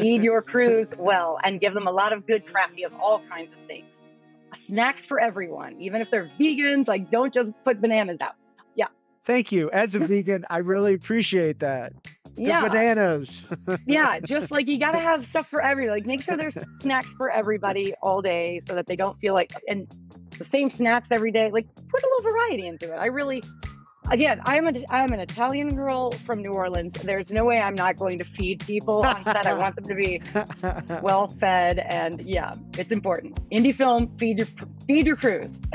[0.00, 3.52] feed your crews well and give them a lot of good crafty of all kinds
[3.52, 4.00] of things.
[4.54, 8.34] Snacks for everyone, even if they're vegans, like don't just put bananas out.
[8.74, 8.86] Yeah.
[9.24, 9.70] Thank you.
[9.70, 11.92] As a vegan, I really appreciate that.
[12.34, 12.66] The yeah.
[12.66, 13.44] bananas.
[13.86, 17.14] yeah, just like you got to have stuff for every like make sure there's snacks
[17.14, 19.86] for everybody all day so that they don't feel like and
[20.38, 21.50] the same snacks every day.
[21.50, 22.96] Like put a little variety into it.
[22.96, 23.42] I really
[24.10, 26.94] again, I'm a I'm an Italian girl from New Orleans.
[26.94, 29.46] There's no way I'm not going to feed people on set.
[29.46, 30.20] I want them to be
[31.02, 33.38] well fed, and yeah, it's important.
[33.50, 34.48] Indie film, feed your
[34.86, 35.62] feed your crews.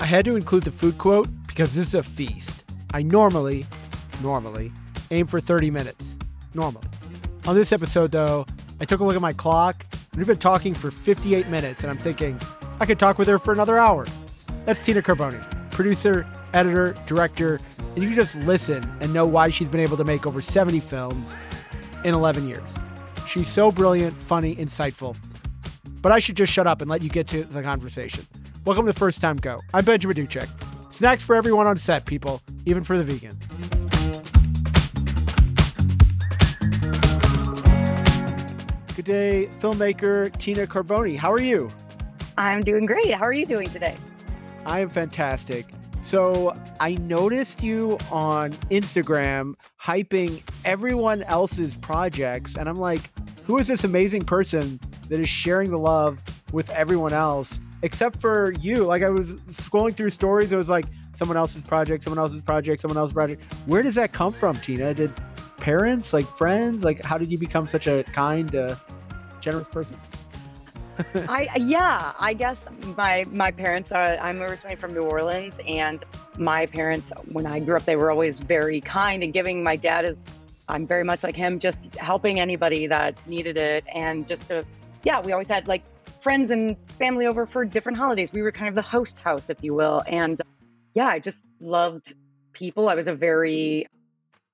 [0.00, 2.64] I had to include the food quote because this is a feast.
[2.92, 3.66] I normally,
[4.22, 4.72] normally
[5.10, 6.16] aim for 30 minutes.
[6.54, 6.86] Normally.
[7.46, 8.44] On this episode, though,
[8.80, 9.86] I took a look at my clock.
[10.16, 12.38] We've been talking for 58 minutes, and I'm thinking
[12.80, 14.04] I could talk with her for another hour.
[14.64, 19.68] That's Tina Carbone, producer, editor, director, and you can just listen and know why she's
[19.68, 21.36] been able to make over 70 films
[22.04, 22.62] in 11 years.
[23.26, 25.16] She's so brilliant, funny, insightful.
[26.00, 28.24] But I should just shut up and let you get to the conversation.
[28.64, 29.58] Welcome to First Time Go.
[29.74, 30.48] I'm Benjamin Duchek.
[30.92, 33.36] Snacks for everyone on set, people, even for the vegan.
[38.94, 41.18] Good day, filmmaker Tina Carbone.
[41.18, 41.68] How are you?
[42.38, 43.10] I'm doing great.
[43.10, 43.96] How are you doing today?
[44.66, 45.66] I am fantastic.
[46.04, 53.10] So I noticed you on Instagram hyping everyone else's projects, and I'm like,
[53.44, 56.18] who is this amazing person that is sharing the love
[56.52, 58.84] with everyone else except for you?
[58.84, 62.80] Like I was scrolling through stories, it was like someone else's project, someone else's project,
[62.80, 63.44] someone else's project.
[63.66, 64.94] Where does that come from, Tina?
[64.94, 65.12] Did
[65.58, 68.74] parents, like friends, like how did you become such a kind, uh,
[69.40, 69.96] generous person?
[71.28, 74.16] I yeah, I guess my my parents are.
[74.18, 76.02] I'm originally from New Orleans, and
[76.38, 79.62] my parents, when I grew up, they were always very kind and giving.
[79.62, 80.26] My dad is,
[80.68, 84.64] I'm very much like him, just helping anybody that needed it, and just to,
[85.04, 85.82] yeah, we always had like
[86.20, 88.32] friends and family over for different holidays.
[88.32, 90.40] We were kind of the host house, if you will, and
[90.94, 92.14] yeah, I just loved
[92.52, 92.88] people.
[92.88, 93.86] I was a very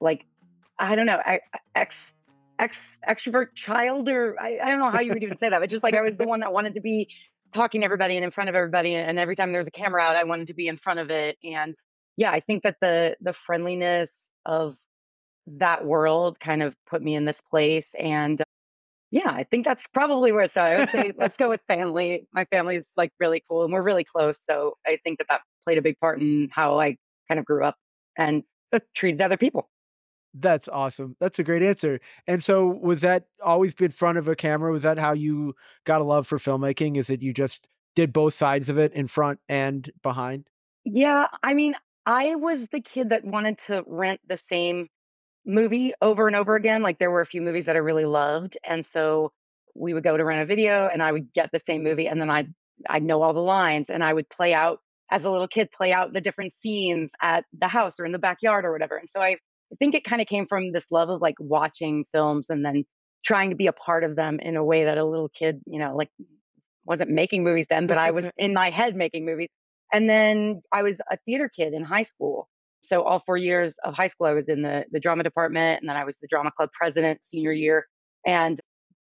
[0.00, 0.24] like
[0.78, 1.40] I don't know, I,
[1.74, 2.16] ex
[2.58, 5.70] ex extrovert child or I, I don't know how you would even say that but
[5.70, 7.08] just like i was the one that wanted to be
[7.52, 10.02] talking to everybody and in front of everybody and every time there was a camera
[10.02, 11.74] out i wanted to be in front of it and
[12.16, 14.76] yeah i think that the the friendliness of
[15.46, 18.42] that world kind of put me in this place and
[19.10, 22.26] yeah i think that's probably where started i would say let's go with family.
[22.32, 25.40] My family is like really cool and we're really close so i think that that
[25.64, 26.96] played a big part in how i
[27.28, 27.76] kind of grew up
[28.16, 28.42] and
[28.94, 29.68] treated other people
[30.34, 31.16] that's awesome.
[31.20, 32.00] That's a great answer.
[32.26, 34.72] And so, was that always been front of a camera?
[34.72, 36.96] Was that how you got a love for filmmaking?
[36.96, 40.48] Is it you just did both sides of it in front and behind?
[40.84, 41.26] Yeah.
[41.42, 41.74] I mean,
[42.06, 44.88] I was the kid that wanted to rent the same
[45.44, 46.82] movie over and over again.
[46.82, 48.58] Like, there were a few movies that I really loved.
[48.64, 49.32] And so,
[49.74, 52.20] we would go to rent a video and I would get the same movie and
[52.20, 52.52] then I'd,
[52.88, 55.92] I'd know all the lines and I would play out as a little kid, play
[55.92, 58.96] out the different scenes at the house or in the backyard or whatever.
[58.96, 59.36] And so I
[59.72, 62.84] I think it kind of came from this love of like watching films and then
[63.24, 65.78] trying to be a part of them in a way that a little kid, you
[65.78, 66.10] know, like
[66.84, 69.50] wasn't making movies then, but I was in my head making movies.
[69.92, 72.48] And then I was a theater kid in high school.
[72.80, 75.88] So all four years of high school, I was in the the drama department, and
[75.88, 77.86] then I was the drama club president senior year,
[78.24, 78.58] and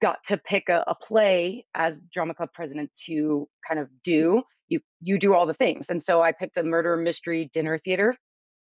[0.01, 4.43] got to pick a, a play as drama club president to kind of do.
[4.69, 8.15] You you do all the things, and so I picked a murder mystery dinner theater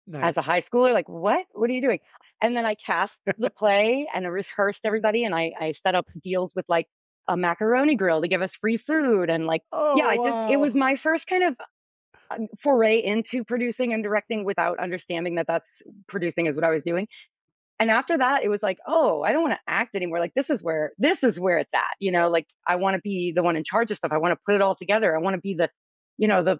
[0.07, 0.23] Nice.
[0.23, 1.47] as a high schooler like what?
[1.53, 1.99] What are you doing?
[2.41, 6.07] And then i cast the play and I rehearsed everybody and i i set up
[6.21, 6.87] deals with like
[7.27, 10.57] a macaroni grill to give us free food and like oh, yeah i just it
[10.57, 11.55] was my first kind of
[12.29, 16.83] uh, foray into producing and directing without understanding that that's producing is what i was
[16.83, 17.07] doing.
[17.77, 20.19] And after that it was like oh i don't want to act anymore.
[20.19, 23.01] Like this is where this is where it's at you know like i want to
[23.01, 24.11] be the one in charge of stuff.
[24.13, 25.15] I want to put it all together.
[25.15, 25.69] I want to be the
[26.17, 26.59] you know the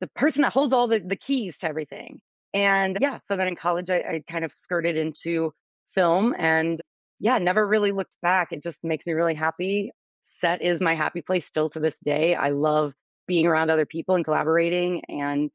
[0.00, 2.20] the person that holds all the, the keys to everything
[2.54, 5.52] and yeah, so then in college, I, I kind of skirted into
[5.94, 6.80] film and
[7.20, 8.52] yeah, never really looked back.
[8.52, 9.92] It just makes me really happy.
[10.22, 12.34] Set is my happy place still to this day.
[12.34, 12.94] I love
[13.26, 15.02] being around other people and collaborating.
[15.08, 15.50] And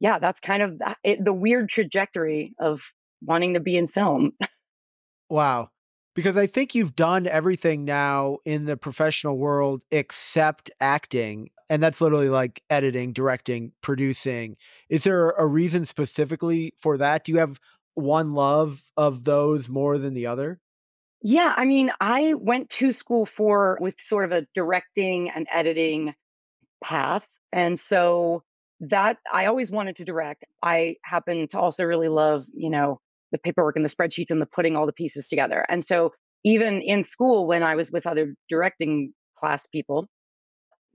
[0.00, 2.82] yeah, that's kind of it, the weird trajectory of
[3.22, 4.32] wanting to be in film.
[5.28, 5.70] wow.
[6.18, 12.00] Because I think you've done everything now in the professional world except acting and that's
[12.00, 14.56] literally like editing, directing, producing.
[14.88, 17.22] Is there a reason specifically for that?
[17.24, 17.60] Do you have
[17.94, 20.60] one love of those more than the other?
[21.22, 26.14] Yeah, I mean, I went to school for with sort of a directing and editing
[26.82, 27.28] path.
[27.52, 28.42] And so
[28.80, 30.44] that I always wanted to direct.
[30.60, 33.00] I happen to also really love, you know,
[33.32, 35.64] the paperwork and the spreadsheets and the putting all the pieces together.
[35.68, 36.12] And so
[36.44, 40.06] even in school, when I was with other directing class people,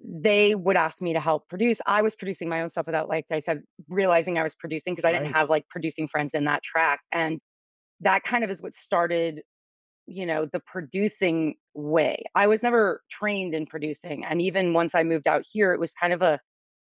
[0.05, 1.79] they would ask me to help produce.
[1.85, 5.07] I was producing my own stuff without, like I said, realizing I was producing because
[5.07, 6.99] I didn't have like producing friends in that track.
[7.11, 7.39] And
[8.01, 9.41] that kind of is what started,
[10.07, 12.23] you know, the producing way.
[12.35, 14.25] I was never trained in producing.
[14.25, 16.39] And even once I moved out here, it was kind of a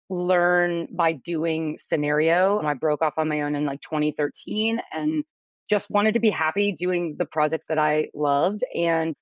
[0.09, 2.59] learn by doing scenario.
[2.59, 5.23] I broke off on my own in like 2013 and
[5.69, 8.63] just wanted to be happy doing the projects that I loved.
[8.75, 9.15] And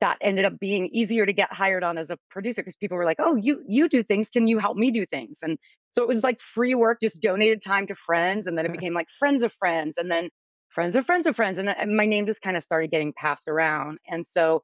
[0.00, 3.04] that ended up being easier to get hired on as a producer because people were
[3.04, 4.30] like, "Oh, you you do things.
[4.30, 5.58] Can you help me do things?" And
[5.92, 8.92] so it was like free work, just donated time to friends, and then it became
[8.92, 10.28] like friends of friends, and then
[10.68, 13.48] friends of friends of friends, and, and my name just kind of started getting passed
[13.48, 13.98] around.
[14.06, 14.62] And so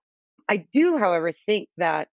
[0.48, 2.08] I do, however, think that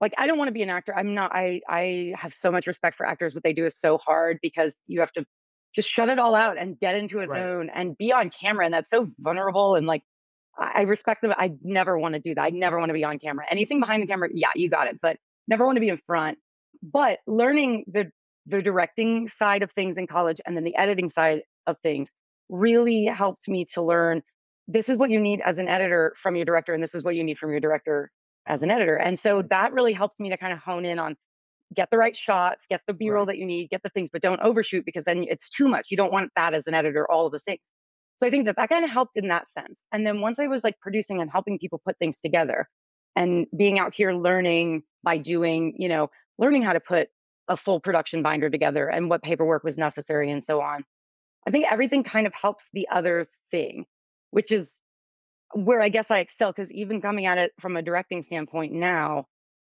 [0.00, 0.94] like I don't want to be an actor.
[0.96, 1.32] I'm not.
[1.34, 3.34] I I have so much respect for actors.
[3.34, 5.26] What they do is so hard because you have to
[5.74, 7.48] just shut it all out and get into a Right.
[7.48, 10.02] zone and be on camera, and that's so vulnerable and like
[10.58, 11.32] I I respect them.
[11.36, 12.42] I never want to do that.
[12.42, 13.46] I never want to be on camera.
[13.50, 15.16] Anything behind the camera, yeah, you got it, but
[15.48, 16.38] never want to be in front.
[16.82, 18.10] But learning the
[18.46, 22.12] the directing side of things in college and then the editing side of things
[22.48, 24.22] really helped me to learn
[24.66, 27.14] this is what you need as an editor from your director and this is what
[27.14, 28.10] you need from your director
[28.46, 28.96] as an editor.
[28.96, 31.16] And so that really helped me to kind of hone in on
[31.74, 33.34] get the right shots, get the B-roll Right.
[33.34, 35.90] that you need, get the things, but don't overshoot because then it's too much.
[35.90, 37.70] You don't want that as an editor, all of the things.
[38.16, 39.84] So I think that that kind of helped in that sense.
[39.92, 42.68] And then once I was like producing and helping people put things together
[43.16, 47.08] and being out here learning by doing, you know, learning how to put
[47.48, 50.84] a full production binder together and what paperwork was necessary and so on.
[51.46, 53.86] I think everything kind of helps the other thing,
[54.30, 54.80] which is
[55.52, 59.26] where I guess I excel because even coming at it from a directing standpoint now,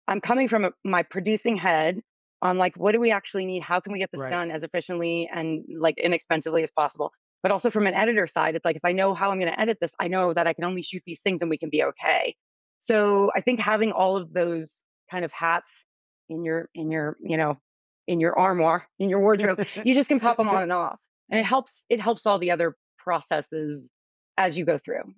[0.07, 2.01] I'm coming from a, my producing head
[2.41, 3.61] on like, what do we actually need?
[3.63, 4.29] How can we get this Right.
[4.31, 7.11] done as efficiently and like inexpensively as possible?
[7.43, 9.59] But also from an editor side, it's like, if I know how I'm going to
[9.59, 11.83] edit this, I know that I can only shoot these things and we can be
[11.83, 12.35] okay.
[12.79, 15.85] So I think having all of those kind of hats
[16.29, 17.57] in your, in your, you know,
[18.07, 20.99] in your armoire, in your wardrobe, you just can pop them on and off.
[21.29, 23.89] And it helps, it helps all the other processes
[24.37, 25.13] as you go through.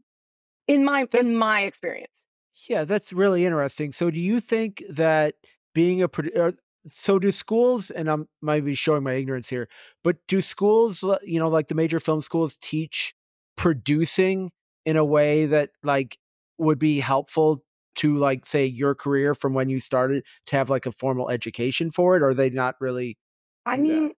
[0.68, 2.28] In my, That's in my experience.
[2.70, 3.92] Yeah, that's really interesting.
[3.92, 5.36] So do you think that
[5.74, 6.54] being a produ or
[6.90, 9.68] so do schools and I'm might be showing my ignorance here,
[10.04, 13.14] but do schools, you know, like the major film schools teach
[13.56, 14.52] producing
[14.86, 16.18] in a way that, like,
[16.58, 17.64] would be helpful
[17.96, 21.90] to, like, say, your career from when you started to have, like, a formal education
[21.92, 23.18] for it, or they not really
[23.66, 24.04] I do that?
[24.04, 24.14] mean,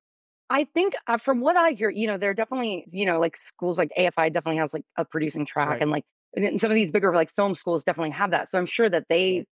[0.50, 3.38] I think uh, from what I hear, you know, there are definitely, you know, like
[3.38, 5.82] schools like AFI definitely has like a producing track Right.
[5.82, 6.06] and like
[6.36, 8.50] and some of these bigger like film schools definitely have that.
[8.50, 9.46] So I'm sure that they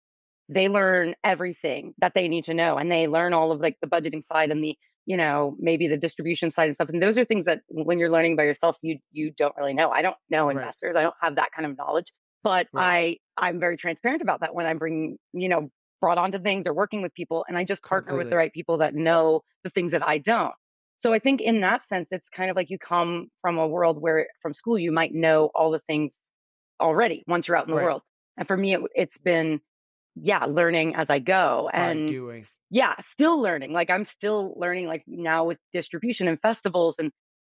[0.48, 3.88] they learn everything that they need to know and they learn all of like the
[3.88, 4.76] budgeting side and the,
[5.06, 6.88] you know, maybe the distribution side and stuff.
[6.90, 9.90] And those are things that when you're learning by yourself, you you don't really know.
[9.90, 10.72] I don't know Right.
[10.72, 10.96] investors.
[10.96, 12.12] I don't have that kind of knowledge,
[12.42, 12.92] but Right.
[12.94, 15.70] I I'm very transparent about that when I'm bringing, you know,
[16.00, 18.78] brought onto things or working with people and I just partner with the right people
[18.78, 20.54] that know the things that I don't.
[20.98, 24.00] So I think in that sense, it's kind of like you come from a world
[24.00, 26.22] where from school you might know all the things
[26.82, 27.78] already once you're out in the Right.
[27.78, 28.02] world.
[28.38, 29.62] And for me, it, it's been
[30.16, 32.48] yeah, learning as I go, and doing.
[32.70, 33.72] yeah, still learning.
[33.72, 37.12] Like I'm still learning, like now with distribution and festivals and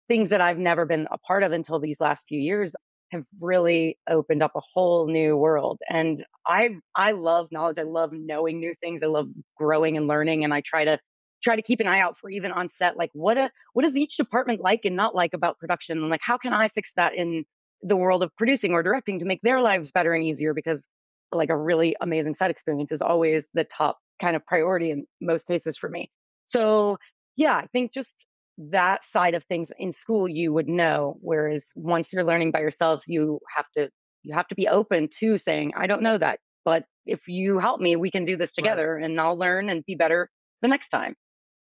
[0.09, 2.75] things that I've never been a part of until these last few years
[3.12, 5.81] have really opened up a whole new world.
[5.88, 7.79] And I I love knowledge.
[7.79, 9.02] I love knowing new things.
[9.02, 10.45] I love growing and learning.
[10.45, 10.99] And I try to
[11.43, 13.97] try to keep an eye out for even on set, like what a what is
[13.97, 15.99] each department like and not like about production?
[15.99, 17.45] And like how can I fix that in
[17.83, 20.55] the world of producing or directing to make their lives better and easier?
[20.55, 20.89] Because
[21.33, 25.47] like a really amazing set experience is always the top kind of priority in most
[25.47, 26.11] cases for me.
[26.47, 26.99] So
[27.37, 28.27] yeah, I think just
[28.59, 33.07] that side of things in school you would know whereas once you're learning by yourselves
[33.09, 33.89] you have to
[34.23, 37.81] you have to be open to saying i don't know that but if you help
[37.81, 38.62] me we can do this Right.
[38.62, 40.29] together and i'll learn and be better
[40.61, 41.15] the next time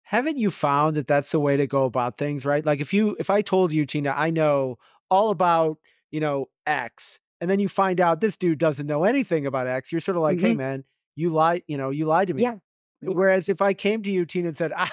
[0.05, 2.65] Haven't you found that that's the way to go about things, right?
[2.67, 4.77] Like if you if I told you, Tina, I know
[5.11, 5.79] all about,
[6.13, 9.93] you know, X, and then you find out this dude doesn't know anything about X,
[9.93, 10.85] you're sort of like, "Hey hmm man,
[11.17, 12.57] you lied, you know, you lied to me." yeah
[13.05, 14.91] Whereas if I came to you, Tina, and said, "Ah,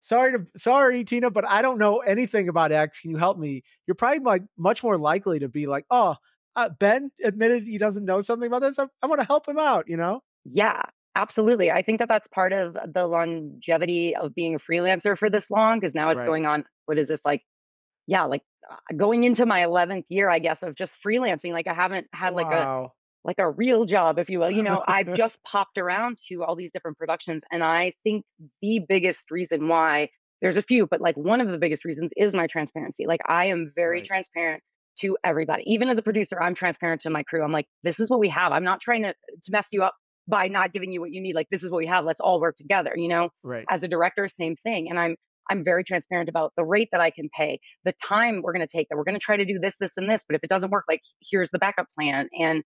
[0.00, 3.00] sorry to sorry, Tina, but I don't know anything about X.
[3.00, 6.16] Can you help me?" You're probably like much more likely to be like, "Oh,
[6.56, 8.78] uh, Ben admitted he doesn't know something about this.
[8.78, 10.22] I, I want to help him out," you know?
[10.44, 10.82] Yeah,
[11.14, 11.70] absolutely.
[11.70, 15.78] I think that that's part of the longevity of being a freelancer for this long
[15.78, 16.24] because now it's Right.
[16.24, 16.64] going on.
[16.86, 17.44] What is this like?
[18.06, 21.52] Yeah, like Uh, going into my 11th year, I guess, of just freelancing.
[21.52, 22.90] Like I haven't had like a
[23.24, 24.50] like a real job, if you will.
[24.50, 28.24] You know, I've just popped around to all these different productions, and I think
[28.60, 32.34] the biggest reason why there's a few, but like one of the biggest reasons is
[32.34, 33.06] my transparency.
[33.06, 34.04] Like I am very Right.
[34.04, 34.62] transparent
[35.00, 35.62] to everybody.
[35.66, 37.42] Even as a producer, I'm transparent to my crew.
[37.42, 38.52] I'm like, this is what we have.
[38.52, 39.94] I'm not trying to, to mess you up
[40.28, 41.34] by not giving you what you need.
[41.34, 42.04] Like this is what we have.
[42.04, 43.30] Let's all work together, you know?
[43.44, 43.64] Right.
[43.70, 44.90] As a director, same thing.
[44.90, 45.16] And I'm
[45.50, 48.76] I'm very transparent about the rate that I can pay, the time we're going to
[48.76, 50.24] take that we're going to try to do this, this, and this.
[50.28, 52.28] But if it doesn't work, like here's the backup plan.
[52.38, 52.62] And,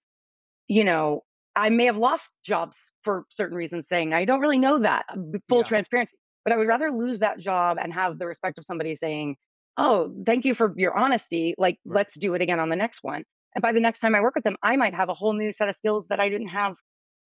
[0.68, 1.23] you know,
[1.56, 5.06] I may have lost jobs for certain reasons saying, I don't really know that.
[5.11, 5.16] uh,
[5.49, 5.64] Full Yeah.
[5.64, 6.16] transparency.
[6.45, 9.37] But I would rather lose that job and have the respect of somebody saying,
[9.78, 11.54] Oh, thank you for your honesty.
[11.59, 12.00] Like, Right.
[12.00, 13.25] let's do it again on the next one.
[13.54, 15.52] And by the next time I work with them, I might have a whole new
[15.52, 16.76] set of skills that I didn't have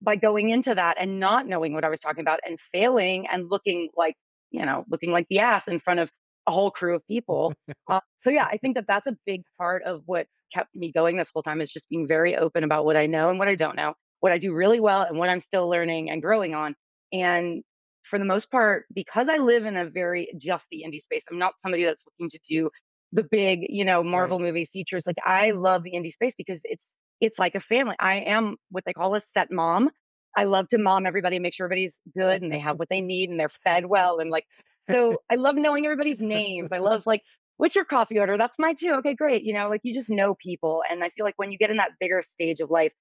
[0.02, 3.50] by going into that and not knowing what I was talking about and failing and
[3.50, 4.14] looking like,
[4.50, 6.10] you know, looking like the ass in front of
[6.46, 7.52] a whole crew of people.
[7.88, 11.16] uh, so yeah, I think that that's a big part of what kept me going
[11.16, 13.54] this whole time is just being very open about what I know and what I
[13.54, 16.74] don't know, what I do really well and what I'm still learning and growing on.
[17.12, 17.62] And
[18.02, 21.38] for the most part, because I live in a very just the indie space, I'm
[21.38, 22.70] not somebody that's looking to do
[23.12, 25.06] the big, you know, Marvel movie features.
[25.06, 27.96] Like I love the indie space because it's it's like a family.
[27.98, 29.90] I am what they call a set mom.
[30.36, 33.30] I love to mom everybody, make sure everybody's good and they have what they need
[33.30, 34.18] and they're fed well.
[34.18, 34.46] And like,
[34.88, 36.72] so I love knowing everybody's names.
[36.72, 37.22] I love like,
[37.56, 38.38] what's your coffee order?
[38.38, 38.94] That's mine too.
[38.98, 39.42] Okay, great.
[39.42, 40.82] You know, like you just know people.
[40.88, 42.92] And I feel like when you get in that bigger stage of life,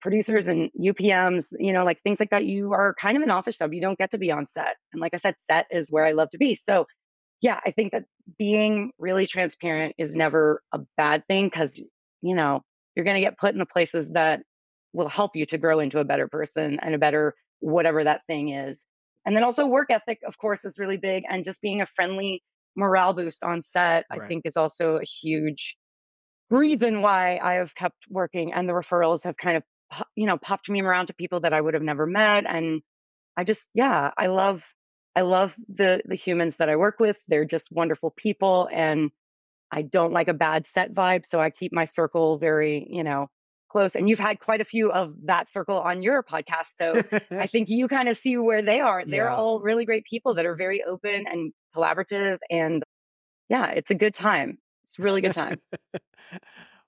[0.00, 3.58] producers and UPMs, you know, like things like that, you are kind of an office
[3.58, 3.72] job.
[3.72, 4.76] You don't get to be on set.
[4.92, 6.56] And like I said, set is where I love to be.
[6.56, 6.86] So
[7.40, 8.04] yeah, I think that
[8.38, 11.80] being really transparent is never a bad thing because,
[12.20, 12.62] you know,
[12.94, 14.42] you're going to get put in the places that
[14.92, 18.50] will help you to grow into a better person and a better whatever that thing
[18.50, 18.84] is.
[19.24, 21.24] And then also work ethic, of course, is really big.
[21.28, 22.42] And just being a friendly
[22.76, 25.76] morale boost on set, I think is also a huge
[26.50, 29.62] reason why I have kept working and the referrals have kind of,
[30.16, 32.44] you know, popped me around to people that I would have never met.
[32.46, 32.82] And
[33.36, 34.64] I just, yeah, I love,
[35.14, 37.22] I love the, the humans that I work with.
[37.28, 38.68] They're just wonderful people.
[38.72, 39.10] And
[39.70, 41.24] I don't like a bad set vibe.
[41.24, 43.28] So I keep my circle very, you know,
[43.72, 43.96] close.
[43.96, 46.68] And you've had quite a few of that circle on your podcast.
[46.76, 49.04] So I think you kind of see where they are.
[49.04, 49.36] They're Yeah.
[49.36, 52.38] all really great people that are very open and collaborative.
[52.50, 52.82] And
[53.48, 54.58] yeah, it's a good time.
[54.84, 55.58] It's a really good time.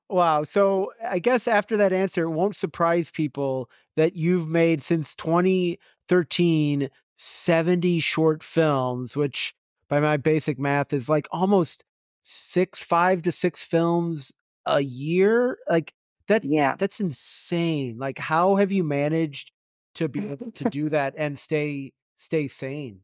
[0.09, 0.45] Wow.
[0.45, 6.91] So I guess after that answer, it won't surprise people that you've made since 2013
[7.17, 9.55] 70 short films, which
[9.89, 11.85] by my basic math is like almost
[12.23, 14.31] six, five to six films
[14.67, 15.59] a year.
[15.71, 15.95] Like
[16.29, 16.77] that, Yeah.
[16.79, 17.99] that's insane.
[17.99, 19.53] Like, how have you managed
[19.97, 23.01] to be able to do that and stay stay sane?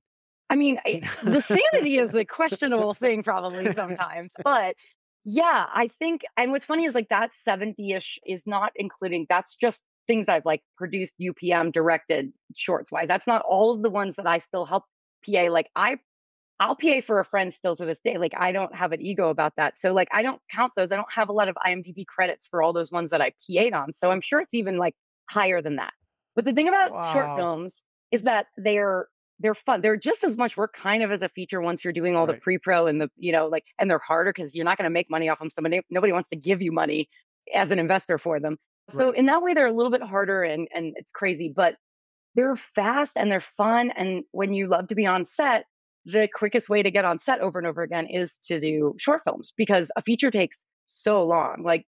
[0.49, 1.41] I mean, I, the
[1.73, 4.75] sanity is the questionable thing probably sometimes, but
[5.25, 9.55] yeah, I think, and what's funny is like that 70 ish is not including, that's
[9.55, 13.07] just things I've like produced, UPM, directed shorts wise.
[13.07, 14.85] That's not all of the ones that I still help
[15.25, 15.43] PA.
[15.51, 15.99] Like I,
[16.61, 18.19] I'll PA for a friend still to this day.
[18.19, 19.77] Like I don't have an ego about that.
[19.79, 20.93] So like I don't count those.
[20.93, 23.73] I don't have a lot of IMDb credits for all those ones that I PA'd
[23.73, 23.93] on.
[23.95, 24.95] So I'm sure it's even like
[25.31, 25.95] higher than that.
[26.37, 29.09] But the thing about short films is that they're
[29.41, 29.81] they're fun.
[29.81, 32.29] They're just as much work kind of as a feature once you're doing all Right.
[32.29, 34.91] the pre-pro and the, you know, like and they're harder because you're not going to
[34.91, 35.51] make money off them.
[35.51, 37.09] Somebody nobody wants to give you money
[37.55, 38.59] as an investor for them.
[38.91, 39.13] So Right.
[39.13, 41.77] in that way they're a little bit harder and and it's crazy, but
[42.35, 45.67] they're fast and they're fun and when you love to be on set,
[46.07, 49.23] the quickest way to get on set over and over again is to do short
[49.25, 51.63] films because a feature takes so long.
[51.65, 51.85] Like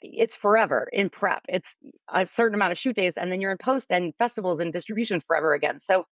[0.00, 1.42] it's forever in prep.
[1.48, 1.78] It's
[2.12, 5.20] a certain amount of shoot days and then you're in post and festivals and distribution
[5.20, 5.80] forever again.
[5.80, 6.04] So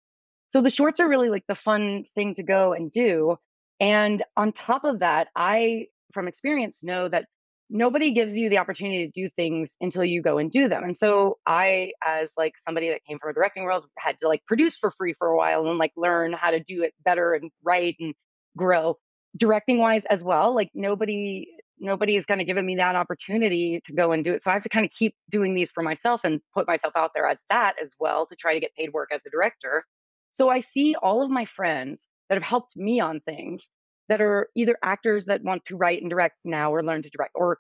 [0.48, 3.36] so the shorts are really like the fun thing to go and do.
[3.80, 7.26] And on top of that, I from experience know that
[7.70, 10.84] nobody gives you the opportunity to do things until you go and do them.
[10.84, 14.46] And so I as like somebody that came from a directing world had to like
[14.46, 17.52] produce for free for a while and like learn how to do it better and
[17.64, 18.14] write and
[18.56, 18.98] grow
[19.36, 20.54] directing wise as well.
[20.54, 21.48] Like nobody
[21.80, 24.42] nobody is kind of giving me that opportunity to go and do it.
[24.42, 27.12] So I have to kind of keep doing these for myself and put myself out
[27.14, 29.84] there as that as well to try to get paid work as a director.
[30.32, 33.72] So I see all of my friends that have helped me on things
[34.10, 37.32] that are either actors that want to write and direct now or learn to direct
[37.36, 37.60] or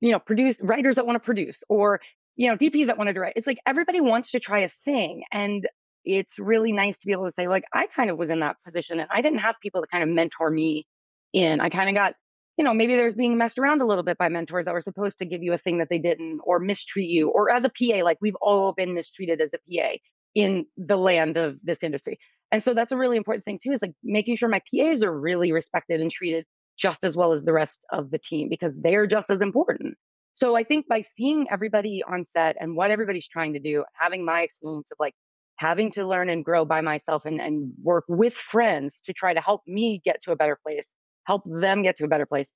[0.00, 2.00] you know produce writers that want to produce or
[2.36, 3.36] you know DPs that want to direct.
[3.36, 5.68] It's like everybody wants to try a thing and
[6.04, 8.56] it's really nice to be able to say like I kind of was in that
[8.64, 10.86] position and I didn't have people to kind of mentor me
[11.32, 11.60] in.
[11.60, 12.14] I kind of got
[12.56, 15.18] you know, maybe there's being messed around a little bit by mentors that were supposed
[15.18, 17.28] to give you a thing that they didn't or mistreat you.
[17.28, 19.96] Or as a PA, like we've all been mistreated as a PA
[20.34, 22.18] in the land of this industry.
[22.52, 25.12] And so that's a really important thing too, is like making sure my PAs are
[25.12, 26.44] really respected and treated
[26.78, 29.96] just as well as the rest of the team because they're just as important.
[30.34, 34.24] So I think by seeing everybody on set and what everybody's trying to do, having
[34.24, 35.14] my experience of like
[35.56, 39.40] having to learn and grow by myself and, and work with friends to try to
[39.40, 40.92] help me get to a better place,
[41.24, 42.52] help them get to a better place.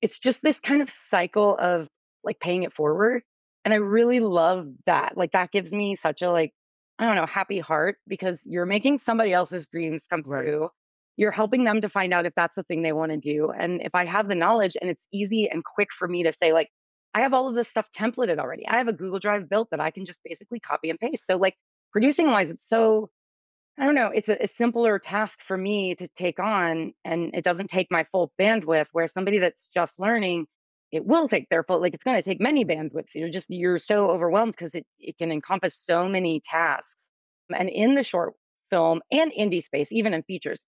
[0.00, 1.88] It's just this kind of cycle of
[2.22, 3.22] like paying it forward.
[3.64, 5.16] And I really love that.
[5.16, 6.52] Like that gives me such a like,
[7.04, 10.44] I don't know, happy heart because you're making somebody else's dreams come Right.
[10.46, 10.70] true.
[11.16, 13.50] You're helping them to find out if that's the thing they want to do.
[13.50, 16.52] And if I have the knowledge and it's easy and quick for me to say,
[16.52, 16.70] like,
[17.14, 18.66] I have all of this stuff templated already.
[18.66, 21.26] I have a Google Drive built that I can just basically copy and paste.
[21.26, 21.56] So, like,
[21.92, 23.10] producing wise, it's so,
[23.78, 27.44] I don't know, it's a, a simpler task for me to take on and it
[27.44, 28.88] doesn't take my full bandwidth.
[28.92, 30.46] Where somebody that's just learning,
[30.94, 33.14] it will take their full, like, it's going to take many bandwidths.
[33.14, 37.10] You're just, you're so overwhelmed because it, it can encompass so many tasks.
[37.54, 38.34] And in the short
[38.70, 40.64] film and indie space, even in features,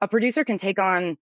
[0.00, 1.16] a producer can take on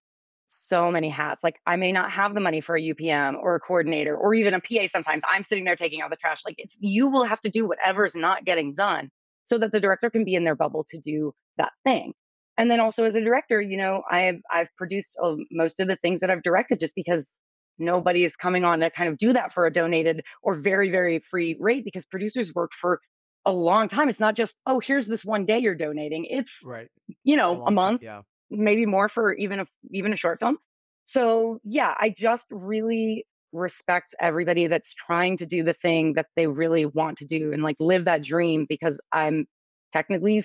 [0.46, 1.42] so many hats.
[1.42, 4.54] Like I may not have the money for a UPM or a coordinator or even
[4.54, 5.23] a PA sometimes.
[5.30, 6.42] I'm sitting there taking out the trash.
[6.44, 9.11] Like it's you will have to do whatever is not getting done
[9.44, 12.12] so that the director can be in their bubble to do that thing.
[12.56, 15.96] And then also as a director, you know, I've I've produced uh, most of the
[15.96, 17.38] things that I've directed just because
[17.78, 21.19] nobody is coming on to kind of do that for a donated or very very
[21.19, 23.00] free rate because producers work for
[23.47, 24.09] a long time.
[24.09, 26.25] It's not just, oh, here's this one day you're donating.
[26.25, 26.88] It's, Right.
[27.25, 28.23] you know, a time, month, Yeah.
[28.50, 30.59] maybe more for even a even a short film.
[31.04, 36.47] So yeah, I just really respect everybody that's trying to do the thing that they
[36.47, 39.47] really want to do and like live that dream because I'm
[39.93, 40.43] technically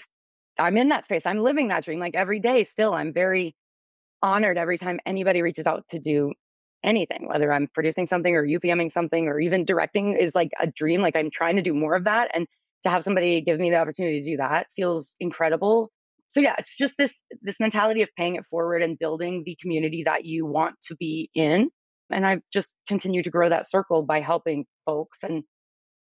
[0.60, 1.26] I'm in that space.
[1.26, 2.94] I'm living that dream like every day still.
[2.94, 3.56] I'm very
[4.22, 6.34] honored every time anybody reaches out to do
[6.84, 11.02] anything, whether I'm producing something or UPMing something or even directing is like a dream.
[11.02, 12.32] Like I'm trying to do more of that.
[12.34, 12.48] And
[12.84, 15.92] to have somebody give me the opportunity to do that feels incredible.
[16.30, 20.04] So yeah, it's just this this mentality of paying it forward and building the community
[20.06, 21.70] that you want to be in.
[22.12, 25.44] And I've just continued to grow that circle by helping folks and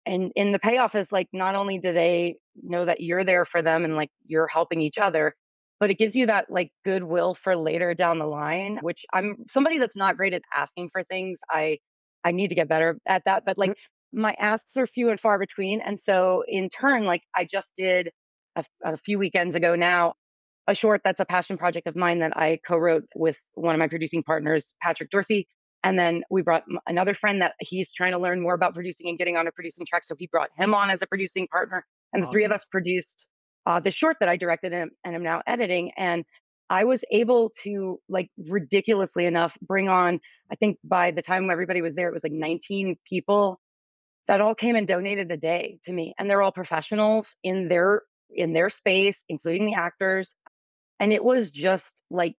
[0.06, 3.62] and in the payoff is like not only do they know that you're there for
[3.62, 5.36] them and like you're helping each other,
[5.82, 9.80] but it gives you that like goodwill for later down the line, which I'm somebody
[9.80, 11.42] that's not great at asking for things.
[11.50, 11.80] I
[12.24, 13.76] I need to get better at that, but like mm.
[14.14, 15.82] my asks are few and far between.
[15.82, 18.12] And so in turn, like I just did
[18.56, 20.14] a, a few weekends ago now,
[20.68, 23.88] a short that's a passion project of mine that I co-wrote with one of my
[23.88, 25.48] producing partners, Patrick Dorsey.
[25.84, 29.18] And then we brought another friend that he's trying to learn more about producing and
[29.18, 30.04] getting on a producing track.
[30.04, 31.84] So he brought him on as a producing partner.
[32.14, 33.28] And the three of us produced
[33.66, 35.92] uh, the short that I directed and, and am now editing.
[35.98, 36.26] And
[36.70, 40.20] I was able to, like, ridiculously enough, bring on,
[40.52, 43.60] I think by the time everybody was there, it was like 19 people
[44.28, 46.14] that all came and donated a day to me.
[46.18, 50.36] And they're all professionals in their in their space, including the actors.
[51.02, 52.36] And it was just like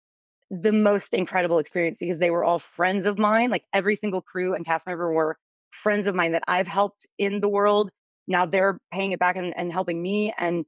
[0.51, 3.51] the most incredible experience because they were all friends of mine.
[3.51, 5.37] Like every single crew and cast member were
[5.71, 7.91] friends of mine that I've helped in the world.
[8.29, 10.33] Now they're paying it back and, and helping me.
[10.37, 10.65] And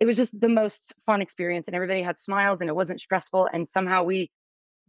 [0.00, 1.68] it was just the most fun experience.
[1.68, 3.48] And everybody had smiles and it wasn't stressful.
[3.52, 4.30] And somehow we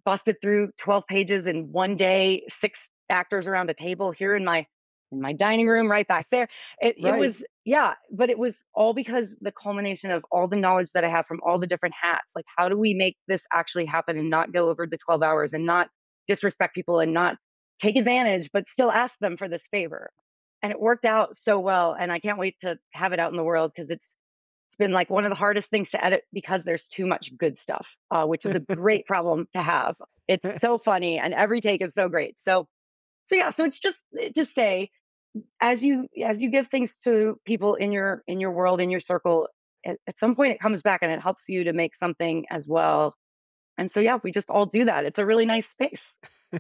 [0.06, 4.66] busted through 12 pages in one day, six actors around a table here in my
[5.12, 6.48] in my dining room right back there.
[6.82, 10.94] It, it was yeah, but it was all because the culmination of all the knowledge
[10.94, 12.32] that I have from all the different hats.
[12.34, 15.52] Like how do we make this actually happen and not go over the 12 hours
[15.52, 15.90] and not
[16.30, 17.36] disrespect people and not
[17.82, 20.12] take advantage but still ask them for this favor.
[20.64, 23.38] And it worked out so well and I can't wait to have it out in
[23.38, 24.16] the world because it's
[24.72, 27.58] it's been like one of the hardest things to edit because there's too much good
[27.58, 29.98] stuff, uh, which is a great problem to have.
[30.30, 32.40] It's so funny and every take is so great.
[32.40, 32.70] So,
[33.26, 34.90] so yeah, so it's just eh, to say,
[35.60, 39.02] as you as you give things to people in your in your world in your
[39.02, 39.50] circle,
[39.86, 42.66] at, at some point it comes back and it helps you to make something as
[42.66, 43.14] well.
[43.78, 45.06] And so yeah, we just all do that.
[45.06, 46.20] It's a really nice space.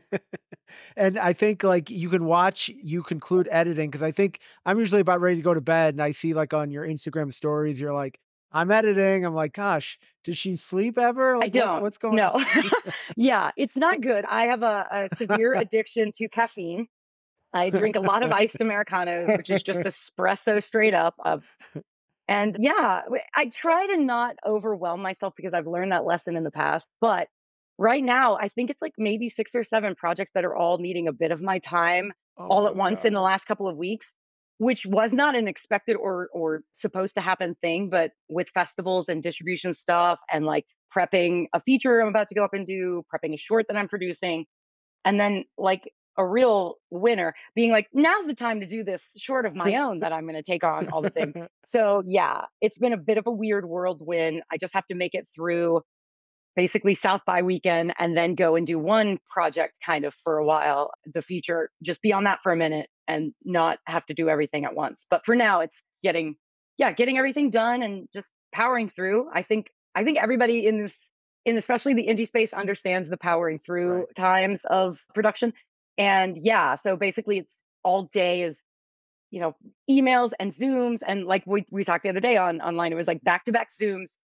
[0.95, 5.01] and I think like you can watch you conclude editing because I think I'm usually
[5.01, 7.93] about ready to go to bed and I see like on your Instagram stories you're
[7.93, 8.19] like
[8.53, 9.25] I'm editing.
[9.25, 11.35] I'm like, gosh, does she sleep ever?
[11.35, 11.81] I Like, what- don't.
[11.83, 12.31] what's going no.
[12.31, 12.43] on?
[13.15, 14.25] yeah, it's not good.
[14.25, 16.87] I have a, a severe addiction to caffeine.
[17.53, 21.15] I drink a lot of iced Americanos, which is just espresso straight up.
[21.23, 21.45] Of,
[22.31, 23.01] and yeah,
[23.35, 26.89] I try to not overwhelm myself because I've learned that lesson in the past.
[27.01, 27.27] But
[27.77, 31.07] right now, I think it's like maybe six or seven projects that are all needing
[31.07, 33.07] a bit of my time Oh all at once God.
[33.09, 34.15] in the last couple of weeks,
[34.59, 39.21] which was not an expected or or supposed to happen thing, but with festivals and
[39.21, 40.65] distribution stuff and like
[40.95, 43.89] prepping a feature I'm about to go up and do, prepping a short that I'm
[43.89, 44.45] producing,
[45.03, 49.45] and then like a real winner being like, now's the time to do this short
[49.45, 51.35] of my own that I'm going to take on all the things.
[51.63, 54.41] So yeah, it's been a bit of a weird whirlwind.
[54.51, 55.81] I just have to make it through
[56.55, 60.45] basically South by weekend and then go and do one project kind of for a
[60.45, 64.27] while, the future just be on that for a minute and not have to do
[64.27, 65.05] everything at once.
[65.09, 66.35] But for now, it's getting
[66.77, 69.29] yeah, getting everything done and just powering through.
[69.33, 71.11] I think I think everybody in this
[71.45, 74.15] in especially the indie space understands the powering through Right.
[74.15, 75.53] times of production.
[75.97, 78.63] And yeah, so basically it's all day is
[79.31, 79.55] you know
[79.89, 83.07] emails and zooms and like we, we talked the other day on online it was
[83.07, 84.19] like back to back zooms.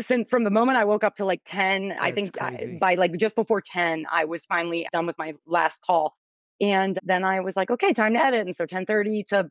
[0.00, 3.16] Since from the moment i woke up to like 10 i think I, by like
[3.16, 6.14] just before 10 i was finally done with my last call.
[6.60, 8.40] And then i was like okay time to edit.
[8.42, 9.50] And so 10:30 to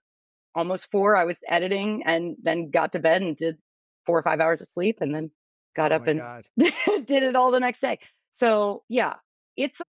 [0.55, 3.57] almost 4 i was editing and then got to bed and did
[4.05, 5.31] 4 or 5 hours of sleep and then
[5.75, 6.21] got Oh up and
[7.07, 7.97] did it all the next day.
[8.29, 9.15] So yeah
[9.55, 9.81] it's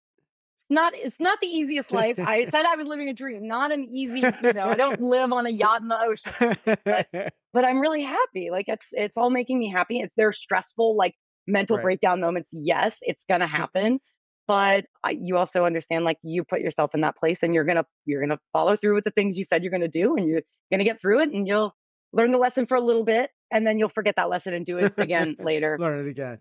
[0.74, 2.18] not it's not the easiest life.
[2.18, 5.32] I said I was living a dream, not an easy, you know, I don't live
[5.32, 7.08] on a yacht in the ocean, but
[7.52, 8.50] but I'm really happy.
[8.50, 10.00] Like it's it's all making me happy.
[10.00, 11.14] It's there's stressful like
[11.46, 11.84] mental Right.
[11.84, 12.52] breakdown moments.
[12.54, 13.56] Yes, it's going to mm-hmm.
[13.56, 14.00] happen.
[14.46, 17.76] But I, you also understand like you put yourself in that place and you're going
[17.76, 20.16] to you're going to follow through with the things you said you're going to do
[20.16, 21.74] and you're going to get through it and you'll
[22.12, 24.78] learn the lesson for a little bit and then you'll forget that lesson and do
[24.78, 25.78] it again later.
[25.80, 26.40] Learn it again.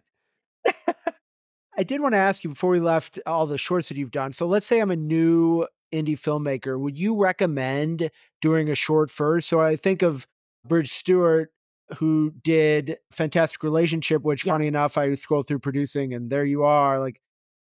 [1.77, 4.31] I did want to ask you before we left all the shorts that you've done.
[4.33, 6.79] So let's say I'm a new indie filmmaker.
[6.79, 9.49] Would you recommend doing a short first?
[9.49, 10.27] So I think of
[10.65, 11.51] Bridge Stuart,
[11.97, 14.53] who did Fantastic Relationship, which Yeah.
[14.53, 16.99] funny enough, I scrolled through producing and there you are.
[16.99, 17.19] Like,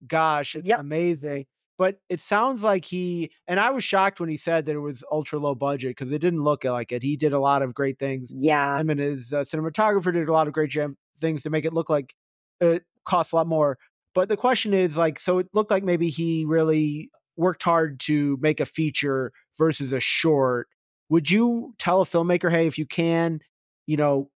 [0.06, 0.80] gosh, it's Yep.
[0.80, 1.46] amazing.
[1.78, 5.04] But it sounds like he, and I was shocked when he said that it was
[5.12, 7.02] ultra low budget because it didn't look like it.
[7.02, 8.78] He did a lot of great things Yeah.
[8.80, 11.72] him and his uh, cinematographer did a lot of great jam things to make it
[11.74, 12.14] look like
[12.60, 13.78] it costs a lot more.
[14.16, 18.38] But the question is like, so it looked like maybe he really worked hard to
[18.40, 20.68] make a feature versus a short.
[21.10, 23.40] Would you tell a filmmaker, hey, if you can,
[23.86, 24.30] you know,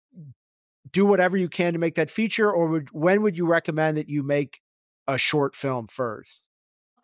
[0.91, 4.09] do whatever you can to make that feature, or would when would you recommend that
[4.09, 4.61] you make
[5.07, 6.41] a short film first?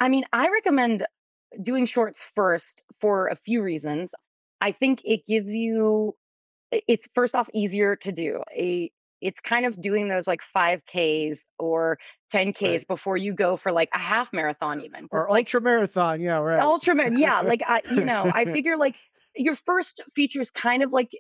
[0.01, 1.07] I mean, I recommend
[1.63, 4.17] doing shorts first for a few reasons.
[4.61, 6.17] I think it gives you
[6.73, 8.43] it's first off easier to do.
[8.53, 8.91] A
[9.25, 11.99] it's kind of doing those like 5Ks or
[12.33, 12.87] 10Ks Right.
[12.89, 15.09] before you go for like a half marathon even.
[15.11, 16.61] Or like ultra marathon, yeah, right.
[16.61, 18.95] ultra mar- yeah, like I you know, I figure like
[19.35, 21.11] your first feature is kind of like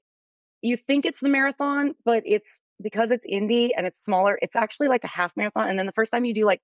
[0.60, 4.88] you think it's the marathon, but it's because it's indie and it's smaller, it's actually
[4.88, 5.68] like a half marathon.
[5.68, 6.60] And then the first time you do like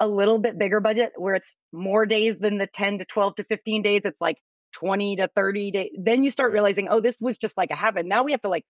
[0.00, 3.44] a little bit bigger budget where it's more days than the 10 to 12 to
[3.44, 4.36] 15 days, it's like
[4.72, 5.90] 20 to 30 days.
[5.98, 8.04] Then you start realizing, oh, this was just like a habit.
[8.06, 8.64] Now we have to like,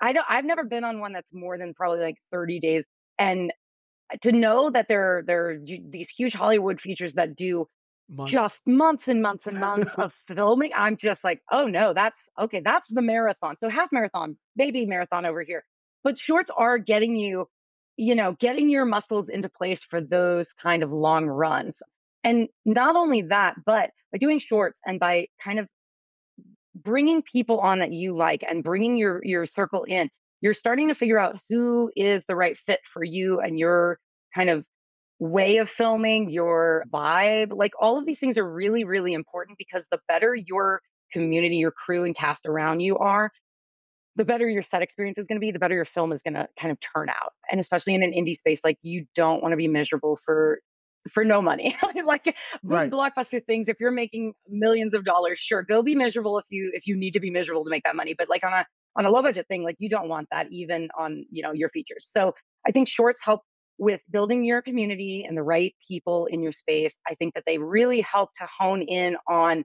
[0.00, 2.84] I don't, I've never been on one that's more than probably like 30 days.
[3.18, 3.52] And
[4.12, 7.68] uh, to know that there, there are these huge Hollywood features that do
[8.10, 10.70] Month- just months and months and months of filming.
[10.74, 12.62] I'm just like, oh no, that's okay.
[12.64, 13.58] That's the marathon.
[13.58, 15.64] So half marathon, baby marathon over here.
[16.04, 17.48] But shorts are getting you,
[17.96, 21.82] you know, getting your muscles into place for those kind of long runs.
[22.24, 25.68] And not only that, but by doing shorts and by kind of
[26.88, 30.08] bringing people on that you like and bringing your your circle in,
[30.40, 33.98] you're starting to figure out who is the right fit for you and your
[34.34, 34.64] kind of
[35.18, 37.50] way of filming, your vibe.
[37.54, 40.80] Like all of these things are really, really important because the better your
[41.12, 43.30] community, your crew, and cast around you are,
[44.16, 46.34] the better your set experience is going to be, the better your film is going
[46.34, 47.32] to kind of turn out.
[47.50, 50.60] And especially in an indie space, like you don't want to be miserable for
[51.08, 51.76] for no money.
[52.04, 52.92] like Right.
[52.92, 56.86] blockbuster things, if you're making millions of dollars, sure, go be miserable if you if
[56.86, 58.14] you need to be miserable to make that money.
[58.16, 58.66] But like on a
[58.96, 61.70] on a low budget thing, like you don't want that even on you know your
[61.70, 62.08] features.
[62.10, 62.34] So
[62.66, 63.42] I think shorts help
[63.78, 66.98] with building your community and the right people in your space.
[67.08, 69.64] I think that they really help to hone in on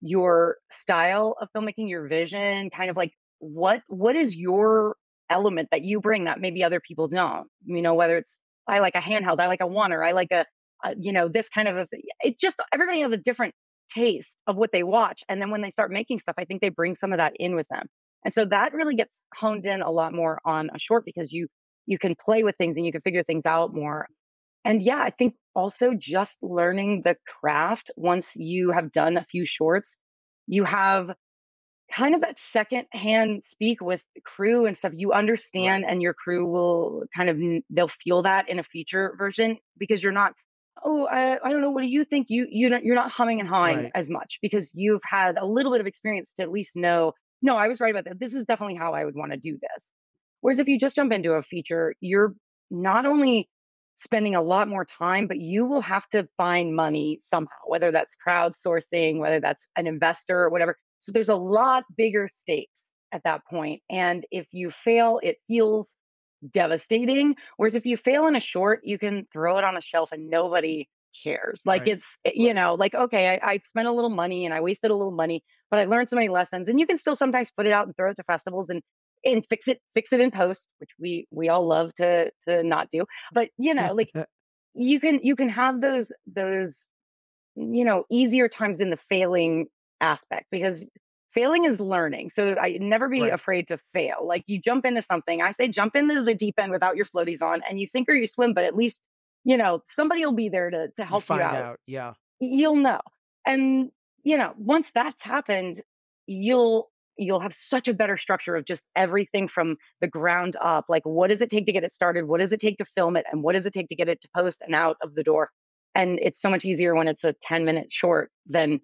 [0.00, 4.96] your style of filmmaking, your vision, kind of like what what is your
[5.30, 7.48] element that you bring that maybe other people don't.
[7.64, 10.30] You know, whether it's I like a handheld, I like a one, or I like
[10.32, 10.46] a,
[10.84, 11.86] a you know this kind of a.
[12.22, 13.54] It just everybody has a different
[13.92, 16.68] taste of what they watch, and then when they start making stuff, I think they
[16.70, 17.86] bring some of that in with them,
[18.24, 21.48] and so that really gets honed in a lot more on a short because you
[21.86, 24.06] you can play with things and you can figure things out more.
[24.64, 29.44] And yeah, I think also just learning the craft once you have done a few
[29.44, 29.98] shorts,
[30.46, 31.10] you have
[31.92, 34.92] kind of that second hand speak with crew and stuff.
[34.96, 37.38] You understand, and your crew will kind of
[37.70, 40.32] they'll feel that in a feature version because you're not.
[40.82, 41.70] Oh, I, I don't know.
[41.70, 42.26] What do you think?
[42.30, 43.92] You you don't, you're not humming and hawing Right.
[43.94, 47.12] as much because you've had a little bit of experience to at least know.
[47.42, 48.18] No, I was right about that.
[48.18, 49.90] This is definitely how I would want to do this.
[50.40, 52.34] Whereas if you just jump into a feature, you're
[52.70, 53.48] not only
[53.96, 58.16] spending a lot more time, but you will have to find money somehow, whether that's
[58.26, 60.76] crowdsourcing, whether that's an investor or whatever.
[60.98, 63.42] So there's a lot bigger stakes at that.
[63.90, 65.96] And if you fail, it feels
[66.50, 67.36] devastating.
[67.56, 70.28] Whereas if you fail in a short, you can throw it on a shelf and
[70.30, 70.88] nobody
[71.22, 71.62] cares.
[71.66, 71.86] Like Right.
[71.86, 74.90] it's, eh, you know, like, okay, I, I spent a little money and I wasted
[74.90, 76.68] a little money, but I learned so many lessons.
[76.68, 78.82] And you can still sometimes put it out and throw it to festivals and
[79.24, 82.88] and fix it fix it in post, which we we all love to to not
[82.92, 83.04] do.
[83.32, 84.10] But you know, like
[84.74, 86.86] you can you can have those those
[87.56, 89.66] you know easier times in the failing
[90.00, 90.88] aspect because
[91.34, 92.30] failing is learning.
[92.30, 93.32] So I never be right.
[93.32, 94.26] afraid to fail.
[94.26, 97.42] Like you jump into something, I say jump into the deep end without your floaties
[97.42, 99.08] on and you sink or you swim, but at least,
[99.44, 101.54] you know, somebody will be there to to help you, you out.
[101.54, 101.80] out.
[101.86, 102.12] Yeah.
[102.40, 103.00] You'll know.
[103.46, 103.90] And
[104.22, 105.82] you know, once that's happened,
[106.26, 110.86] you'll you'll have such a better structure of just everything from the ground up.
[110.88, 112.26] Like what does it take to get it started?
[112.26, 113.26] What does it take to film it?
[113.30, 115.50] And what does it take to get it to post and out of the door?
[115.94, 118.80] And it's so much easier when it's a 10 minute short than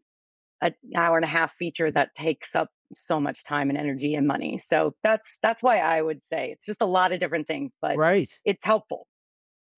[0.60, 4.26] an hour and a half feature that takes up so much time and energy and
[4.26, 4.58] money.
[4.58, 7.96] So that's that's why I would say it's just a lot of different things, but
[7.96, 8.30] right.
[8.44, 9.06] it's helpful.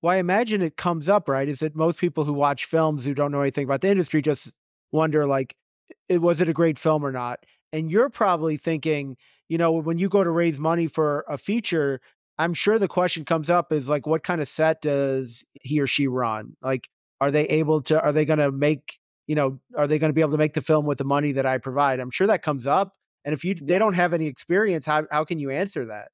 [0.00, 1.48] Well, I imagine it comes up, right?
[1.48, 4.52] Is that most people who watch films who don't know anything about the industry just
[4.90, 5.54] wonder like,
[6.08, 7.44] it was it a great film or not?
[7.72, 9.16] And you're probably thinking,
[9.48, 12.00] you know, when you go to raise money for a feature,
[12.38, 15.86] I'm sure the question comes up is like, what kind of set does he or
[15.86, 16.56] she run?
[16.62, 16.88] Like,
[17.20, 18.98] are they able to, are they going to make
[19.32, 21.32] you know, are they going to be able to make the film with the money
[21.32, 22.00] that I provide?
[22.00, 22.98] I'm sure that comes up.
[23.24, 26.08] And if you they don't have any experience, how how can you answer that?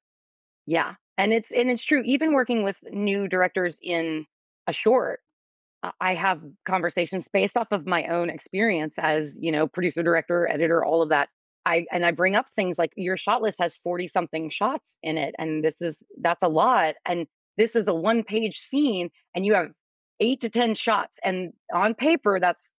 [0.65, 0.93] Yeah.
[1.17, 2.01] And it's and it's true.
[2.05, 4.25] Even working with new directors in
[4.67, 5.19] a short,
[5.99, 10.85] I have conversations based off of my own experience as, you know, producer, director, editor,
[10.85, 11.27] all of that.
[11.65, 15.17] I and I bring up things like your shot list has 40 something shots in
[15.17, 17.27] it and this is that's a lot and
[17.57, 19.71] this is a one page scene and you have
[20.21, 22.73] 8 to 10 shots and on paper that's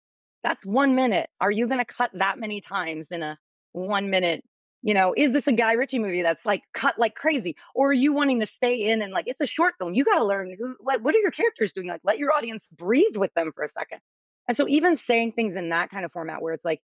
[0.43, 1.29] that's one minute.
[1.41, 3.37] Are you going to cut that many times in a
[3.71, 4.43] one minute?
[4.81, 7.57] You know, is this a Guy Ritchie movie that's like cut like crazy?
[7.75, 9.93] Or are you wanting to stay in and like it's a short film?
[9.93, 11.87] You got to learn who, what, what are your characters doing?
[11.87, 13.99] Like, let your audience breathe with them for a second.
[14.47, 16.81] And so, even saying things in that kind of format where it's like,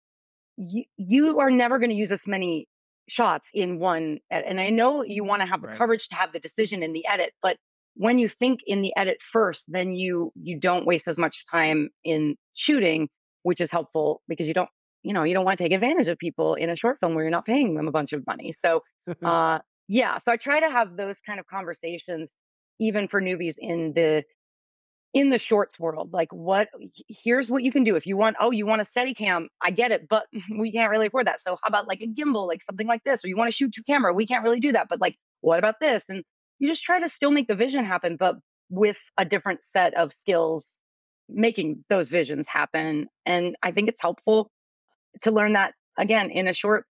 [0.57, 2.67] you, you are never going to use this many
[3.07, 4.19] shots in one.
[4.29, 5.77] And I know you want to have the right.
[5.77, 7.57] coverage to have the decision in the edit, but
[7.95, 11.89] when you think in the edit first, then you you don't waste as much time
[12.03, 13.09] in shooting
[13.43, 14.69] which is helpful because you don't
[15.03, 17.23] you know you don't want to take advantage of people in a short film where
[17.23, 18.51] you're not paying them a bunch of money.
[18.51, 18.83] So
[19.23, 19.59] uh
[19.91, 22.35] yeah so i try to have those kind of conversations
[22.79, 24.23] even for newbies in the
[25.13, 26.67] in the shorts world like what
[27.07, 27.95] here's what you can do.
[27.95, 30.25] If you want oh you want a steady cam i get it but
[30.59, 31.41] we can't really afford that.
[31.41, 33.25] So how about like a gimbal like something like this?
[33.25, 35.59] Or you want to shoot to camera we can't really do that but like what
[35.59, 36.09] about this?
[36.09, 36.23] And
[36.59, 38.35] you just try to still make the vision happen but
[38.69, 40.79] with a different set of skills
[41.29, 43.07] making those visions happen.
[43.25, 44.49] And I think it's helpful
[45.21, 46.85] to learn that again in a short,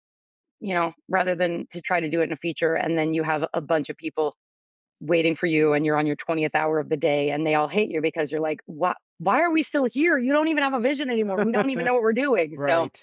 [0.60, 3.24] you know, rather than to try to do it in a feature and then you
[3.24, 4.36] have a bunch of people
[5.02, 7.68] waiting for you and you're on your 20th hour of the day and they all
[7.68, 8.98] hate you because you're like, what?
[9.20, 10.18] Why are we still here?
[10.18, 11.44] You don't even have a vision anymore.
[11.44, 12.56] We don't even know what we're doing.
[12.58, 12.92] right.
[12.96, 13.02] So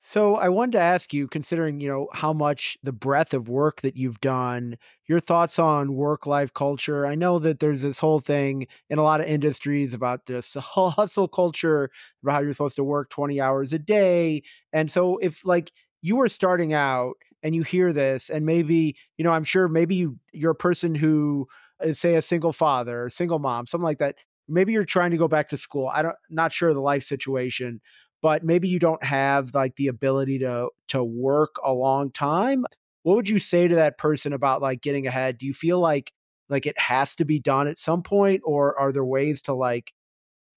[0.00, 3.80] so I wanted to ask you, considering you know how much the breadth of work
[3.82, 7.04] that you've done, your thoughts on work-life culture.
[7.06, 11.28] I know that there's this whole thing in a lot of industries about this hustle
[11.28, 11.90] culture,
[12.22, 14.42] about how you're supposed to work 20 hours a day.
[14.72, 19.24] And so if like you were starting out and you hear this, and maybe, you
[19.24, 21.48] know, I'm sure maybe you you're a person who
[21.82, 24.14] is say a single father, single mom, something like that.
[24.48, 25.88] Maybe you're trying to go back to school.
[25.92, 27.80] I don't not sure the life situation,
[28.22, 32.64] but maybe you don't have like the ability to to work a long time
[33.02, 36.12] what would you say to that person about like getting ahead do you feel like
[36.48, 39.92] like it has to be done at some point or are there ways to like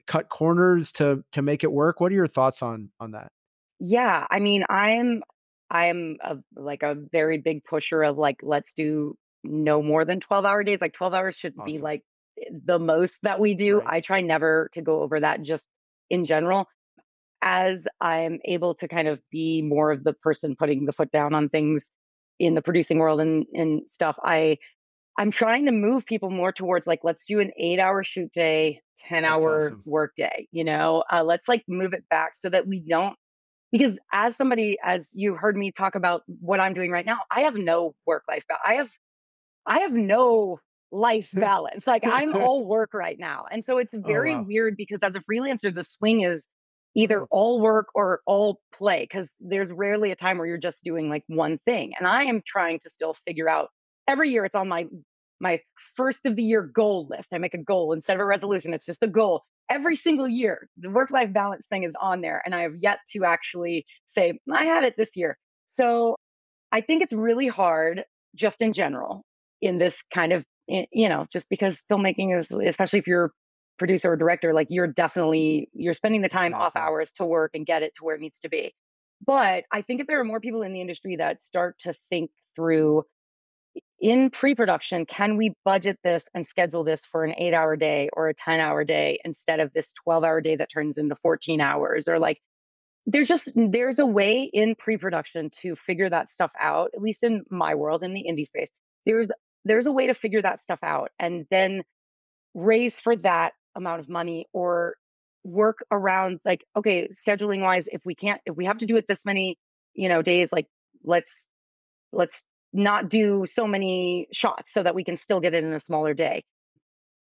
[0.08, 3.32] cut corners to to make it work what are your thoughts on on that
[3.80, 5.22] yeah i mean i'm
[5.70, 10.46] i'm a, like a very big pusher of like let's do no more than 12
[10.46, 11.72] hour days like 12 hours should awesome.
[11.72, 12.04] be like
[12.66, 13.88] the most that we do right.
[13.88, 15.68] i try never to go over that just
[16.10, 16.68] in general
[17.42, 21.34] as I'm able to kind of be more of the person putting the foot down
[21.34, 21.92] on things
[22.40, 24.58] in the producing world and, and stuff, I
[25.18, 28.82] I'm trying to move people more towards like let's do an eight hour shoot day,
[28.98, 29.82] ten That's hour awesome.
[29.86, 30.48] work day.
[30.52, 33.16] You know, uh, let's like move it back so that we don't
[33.72, 37.42] because as somebody as you heard me talk about what I'm doing right now, I
[37.42, 38.44] have no work life.
[38.48, 38.64] Balance.
[38.66, 38.90] I have
[39.66, 40.60] I have no
[40.92, 41.88] life balance.
[41.88, 43.46] Like I'm all work right now.
[43.52, 44.46] And so it's oh, very oh, wow.
[44.48, 46.48] weird because as a freelancer, the swing is
[46.96, 51.10] either all work or all play because there's rarely a time where you're just doing
[51.10, 53.70] like one thing and i am trying to still figure out
[54.08, 54.86] every year it's on my
[55.40, 55.60] my
[55.96, 58.86] first of the year goal list i make a goal instead of a resolution it's
[58.86, 59.44] just a goal.
[59.70, 63.00] Every single year the work life balance thing is on there and i have yet
[63.14, 65.38] to actually say i had it this year.
[65.68, 66.16] So
[66.74, 68.04] i think it's really hard
[68.36, 69.24] just in general
[69.62, 73.32] in this kind of you know just because filmmaking is especially if you're
[73.82, 77.66] producer or director, like you're definitely you're spending the time off hours to work and
[77.66, 78.76] get it to where it needs to be.
[79.26, 82.30] But I think if there are more people in the industry that start to think
[82.56, 83.04] through
[84.00, 88.36] in pre-production, can we budget this and schedule this for an 8-hour day or a
[88.36, 92.08] 10-hour day instead of this 12-hour day that turns into 14 hours?
[92.08, 92.40] Or like
[93.08, 97.44] there's just there's a way in pre-production to figure that stuff out at least in
[97.50, 98.72] my world in the indie space.
[99.08, 99.32] There's
[99.66, 101.82] there's a way to figure that stuff out and then
[102.54, 104.96] raise for that amount of money or
[105.44, 109.06] work around like okay scheduling wise if we can't if we have to do it
[109.08, 109.58] this many
[109.94, 110.68] you know days like
[111.04, 111.48] let's
[112.12, 115.80] let's not do so many shots so that we can still get it in a
[115.80, 116.44] smaller day.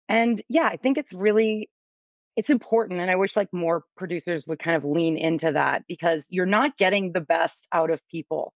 [0.09, 1.69] And yeah i think it's really
[2.35, 6.27] it's important and i wish like more producers would kind of lean into that because
[6.31, 8.55] you're not getting the best out of people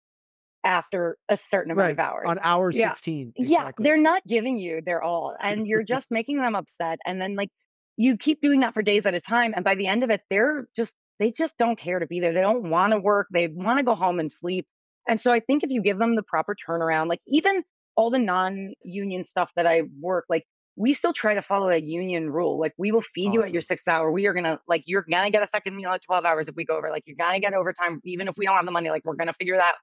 [0.65, 2.25] after a certain amount right of hours.
[2.27, 2.93] on hour yeah.
[2.93, 3.83] 16 yeah exactly.
[3.83, 7.51] they're not giving you their all and you're just making them upset and then like
[7.97, 10.23] you keep doing that for days at a time and by the end of it
[10.31, 12.33] they're just they just don't care to be there.
[12.33, 13.29] They don't want to work.
[13.31, 14.67] They want to go home and sleep.
[15.07, 17.65] And so i think if you give them the proper turnaround like even
[17.97, 20.45] all the non-union stuff that i work like
[20.77, 22.59] we still try to follow a union rule.
[22.59, 23.67] Like we will feed you at your awesome.
[23.67, 24.11] six hour.
[24.11, 26.65] We are gonna like you're gonna get a second meal at 12 hours if we
[26.65, 26.91] go over.
[26.91, 28.91] Like you're gonna get overtime even if we don't have the money.
[28.91, 29.75] Like we're gonna figure that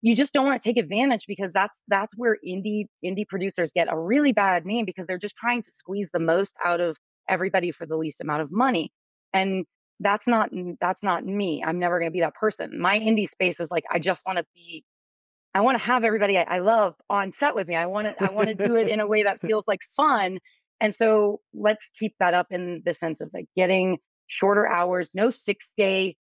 [0.00, 3.92] you just don't want to take advantage because that's that's where indie indie producers get
[3.92, 6.96] a really bad name because they're just trying to squeeze the most out of
[7.28, 8.92] everybody for the least amount of money
[9.32, 9.64] and
[10.00, 13.60] that's not that's not me i'm never going to be that person my indie space
[13.60, 14.84] is like i just want to be
[15.54, 18.24] i want to have everybody I, I love on set with me i want to
[18.24, 20.38] i want to do it in a way that feels like fun
[20.80, 25.30] and so let's keep that up in the sense of like getting shorter hours no
[25.30, 26.16] six day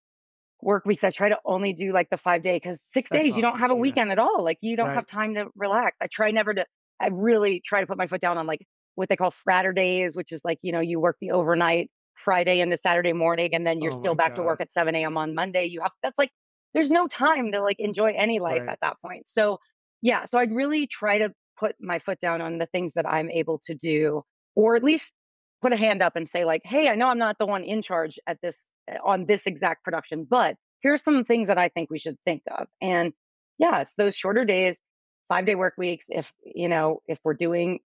[0.61, 1.03] work weeks.
[1.03, 3.59] I try to only do like the five day because six that's days you don't
[3.59, 4.43] have a weekend at all.
[4.43, 5.97] Like you don't right have time to relax.
[6.01, 6.65] I try never to,
[6.99, 8.65] I really try to put my foot down on like
[8.97, 12.77] what they call Fraturdays, which is like, you know, you work the overnight Friday into
[12.79, 15.17] Saturday morning and then you're oh still back to work at 7 a.m.
[15.17, 15.65] on Monday.
[15.65, 16.31] You have, that's like,
[16.73, 19.27] there's no time to like enjoy any life right at that point.
[19.27, 19.59] So
[20.01, 23.29] yeah, so I'd really try to put my foot down on the things that I'm
[23.29, 24.23] able to do,
[24.55, 25.13] or at least
[25.61, 27.83] put a hand up and say like, hey, I know I'm not the one in
[27.83, 31.89] charge at this eh, on this exact production, but here's some things that I think
[31.89, 32.67] we should think of.
[32.81, 33.13] And
[33.59, 34.81] yeah, it's those shorter days,
[35.29, 36.07] five day work weeks.
[36.09, 37.79] If, you know, if we're doing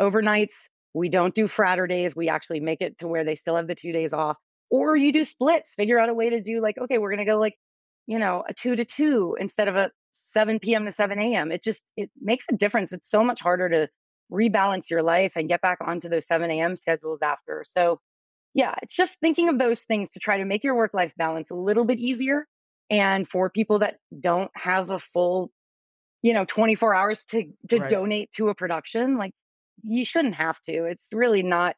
[0.00, 2.14] overnights, we don't do Fraturdays.
[2.14, 4.36] We actually make it to where they still have the two days off.
[4.70, 7.30] Or you do splits, figure out a way to do like, okay, we're going to
[7.30, 7.54] go like,
[8.06, 10.86] you know, a two to two instead of a 7 p.m.
[10.86, 11.52] to 7 a.m.
[11.52, 12.92] It just, it makes a difference.
[12.92, 13.88] It's so much harder to
[14.30, 16.76] rebalance your life and get back onto those 7 a.m.
[16.76, 17.64] schedules after.
[17.66, 18.00] So
[18.54, 21.50] yeah, it's just thinking of those things to try to make your work life balance
[21.50, 22.46] a little bit easier.
[22.90, 25.50] And for people that don't have a full,
[26.20, 29.32] you know, 24 hours to to right donate to a production, like
[29.82, 30.84] you shouldn't have to.
[30.84, 31.76] It's really not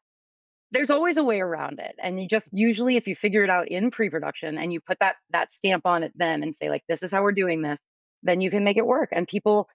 [0.71, 1.95] there's always a way around it.
[2.01, 5.15] And you just usually if you figure it out in pre-production and you put that
[5.31, 7.85] that stamp on it then and say like this is how we're doing this,
[8.23, 9.09] then you can make it work.
[9.11, 9.67] And people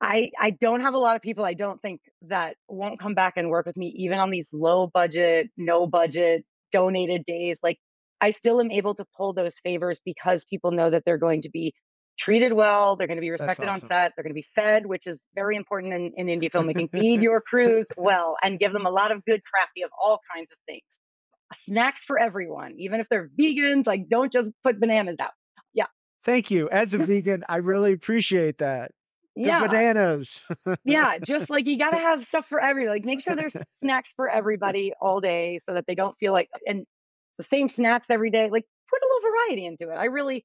[0.00, 3.34] I I don't have a lot of people I don't think that won't come back
[3.36, 7.60] and work with me even on these low budget, no budget, donated days.
[7.62, 7.78] Like
[8.20, 11.50] I still am able to pull those favors because people know that they're going to
[11.50, 11.74] be
[12.18, 15.06] treated well, they're going to be respected on set, they're going to be fed, which
[15.06, 16.90] is very important in, in indie filmmaking.
[16.92, 20.52] Feed your crews well and give them a lot of good crafty of all kinds
[20.52, 21.00] of things.
[21.54, 25.30] Snacks for everyone, even if they're vegans, like don't just put bananas out.
[25.72, 25.86] Yeah.
[26.24, 28.90] thank you as a vegan i really appreciate that
[29.36, 29.60] the Yeah.
[29.60, 30.42] bananas
[30.84, 34.12] Yeah, just like you got to have stuff for every like make sure there's snacks
[34.14, 36.84] for everybody all day so that they don't feel like and
[37.36, 38.50] the same snacks every day.
[38.50, 39.96] Like put a little variety into it.
[39.96, 40.44] I really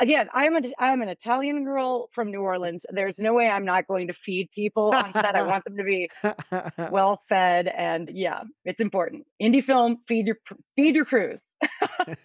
[0.00, 2.86] again, I'm a I'm an Italian girl from New Orleans.
[2.90, 5.34] There's no way I'm not going to feed people on set.
[5.34, 6.10] I want them to be
[6.90, 9.26] well fed and yeah, it's important.
[9.42, 10.38] Indie film, feed your
[10.76, 11.50] feed your crews.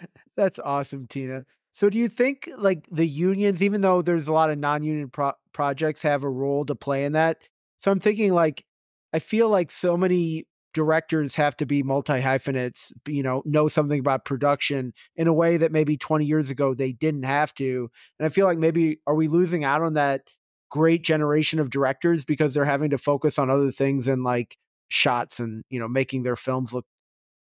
[0.36, 1.44] That's awesome, Tina.
[1.72, 5.34] So, do you think like the unions, even though there's a lot of non-union pro-
[5.52, 7.38] projects, have a role to play in that?
[7.80, 8.64] So, I'm thinking like
[9.12, 14.00] I feel like so many directors have to be multi hyphenates, you know, know something
[14.00, 17.90] about production in a way that maybe 20 years ago they didn't have to.
[18.18, 20.22] And I feel like maybe are we losing out on that
[20.70, 24.56] great generation of directors because they're having to focus on other things and like
[24.88, 26.86] shots and you know making their films look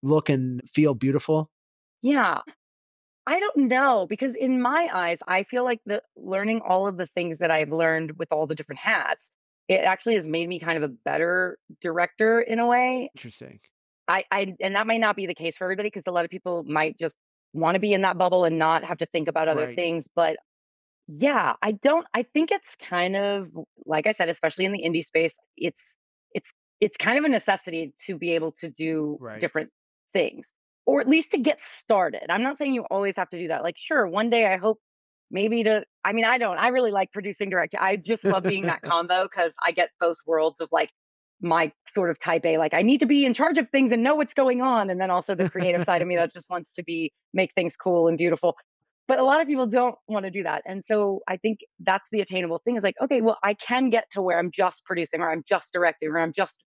[0.03, 1.51] look and feel beautiful?
[2.03, 2.41] Yeah.
[3.27, 7.07] I don't know because in my eyes, I feel like the learning all of the
[7.07, 9.31] things that I've learned with all the different hats,
[9.69, 13.11] it actually has made me kind of a better director in a way.
[13.15, 13.61] Interesting.
[14.07, 16.31] I, I and that might not be the case for everybody because a lot of
[16.31, 17.17] people might just
[17.55, 19.77] want to be in that bubble and not have to think about other Right.
[19.77, 20.09] things.
[20.15, 20.37] But
[21.07, 23.51] yeah, I don't I think it's kind of
[23.87, 25.97] like I said, especially in the indie space, it's
[26.33, 29.41] it's it's kind of a necessity to be able to do Right.
[29.41, 29.71] different
[30.13, 30.55] things
[30.87, 32.31] or at least to get started.
[32.31, 33.63] I'm not saying you always have to do that.
[33.63, 34.81] Like sure, one day I hope
[35.35, 36.57] maybe to I mean, I don't.
[36.57, 37.81] I really like producing directing.
[37.81, 40.91] I just love being that combo because I get both worlds of like
[41.43, 44.03] my sort of type A, like I need to be in charge of things and
[44.03, 44.89] know what's going on.
[44.89, 47.77] And then also the creative side of me that just wants to be make things
[47.77, 48.57] cool and beautiful.
[49.07, 50.63] But a lot of people don't want to do that.
[50.65, 54.05] And so I think that's the attainable thing is like, okay, well, I can get
[54.13, 56.63] to where I'm just producing or I'm just directing or I'm just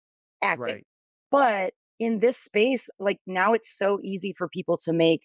[0.41, 0.75] acting.
[0.75, 0.85] Right.
[1.29, 5.21] But in this space, like now it's so easy for people to make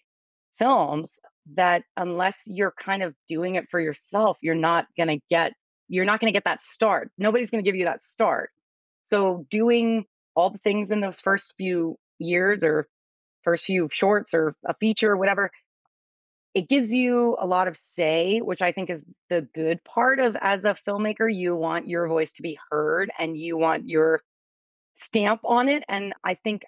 [0.59, 1.19] films
[1.55, 5.53] that unless you're kind of doing it for yourself, you're not going to get
[5.89, 7.09] you're not going to get that start.
[7.17, 8.51] Nobody's going to give you that start.
[9.05, 12.87] So doing all the things in those first few years or
[13.43, 15.49] first few shorts or a feature or whatever,
[16.53, 20.35] it gives you a lot of say, which I think is the good part of
[20.39, 24.21] as a filmmaker, you want your voice to be heard and you want your
[24.95, 25.83] stamp on it.
[25.87, 26.63] And I think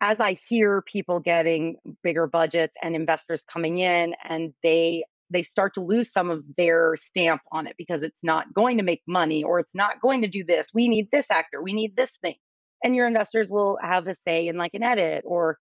[0.00, 5.74] as I hear people getting bigger budgets and investors coming in and they they start
[5.74, 9.42] to lose some of their stamp on it because it's not going to make money
[9.42, 10.70] or it's not going to do this.
[10.72, 12.36] We need this actor, we need this thing.
[12.82, 15.58] And your investors will have a say in like an edit or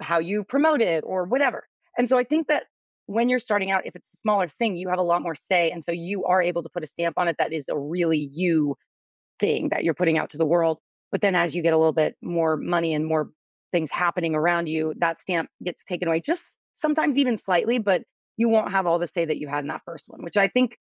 [0.00, 1.68] how you promote it or whatever.
[1.96, 2.64] And so I think that
[3.06, 5.70] when you're starting out, if it's a smaller thing, you have a lot more say.
[5.70, 8.30] And so you are able to put a stamp on it that is a really
[8.32, 8.76] you
[9.38, 10.78] thing that you're putting out to the world.
[11.10, 13.30] But then as you get a little bit more money and more
[13.72, 18.02] things happening around you, that stamp gets taken away just sometimes even slightly, but
[18.36, 20.48] you won't have all the say that you had in that first one, which I
[20.48, 20.76] think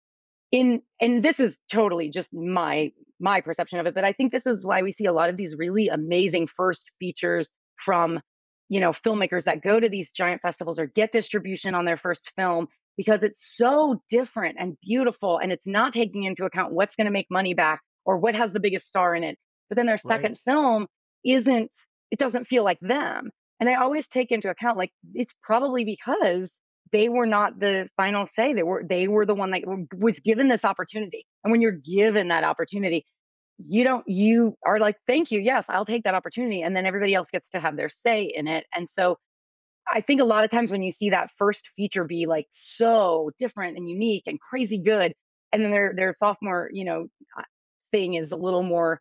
[0.52, 4.46] in and this is totally just my my perception of it, but I think this
[4.46, 8.20] is why we see a lot of these really amazing first features from
[8.68, 12.32] you know filmmakers that go to these giant festivals or get distribution on their first
[12.36, 12.66] film
[12.96, 17.10] because it's so different and beautiful and it's not taking into account what's going to
[17.10, 19.36] make money back or what has the biggest star in it
[19.68, 20.52] but then their second right.
[20.52, 20.86] film
[21.24, 21.74] isn't
[22.10, 23.30] it doesn't feel like them.
[23.58, 26.58] And I always take into account like it's probably because
[26.92, 28.52] they were not the final say.
[28.54, 29.62] They were they were the one that
[29.96, 31.26] was given this opportunity.
[31.44, 33.04] And when you're given that opportunity,
[33.62, 37.14] you don't you are like thank you yes i'll take that opportunity and then everybody
[37.14, 39.16] else gets to have their say in it and so
[39.92, 43.30] i think a lot of times when you see that first feature be like so
[43.38, 45.12] different and unique and crazy good
[45.52, 47.06] and then their their sophomore you know
[47.38, 47.42] uh,
[47.90, 49.00] thing is a little more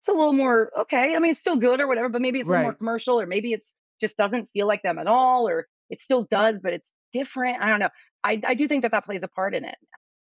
[0.00, 1.14] it's a little more okay.
[1.14, 3.26] I mean, it's still good or whatever, but maybe it's a little more commercial, or
[3.26, 6.94] maybe it's just doesn't feel like them at all, or it still does, but it's
[7.12, 7.62] different.
[7.62, 7.90] I don't know.
[8.24, 9.76] I I do think that that plays a part in it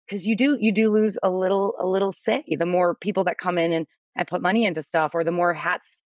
[0.07, 3.39] because you do you do lose a little a little say the more people that
[3.39, 3.87] come in and
[4.17, 6.03] and put money into stuff, or the more hats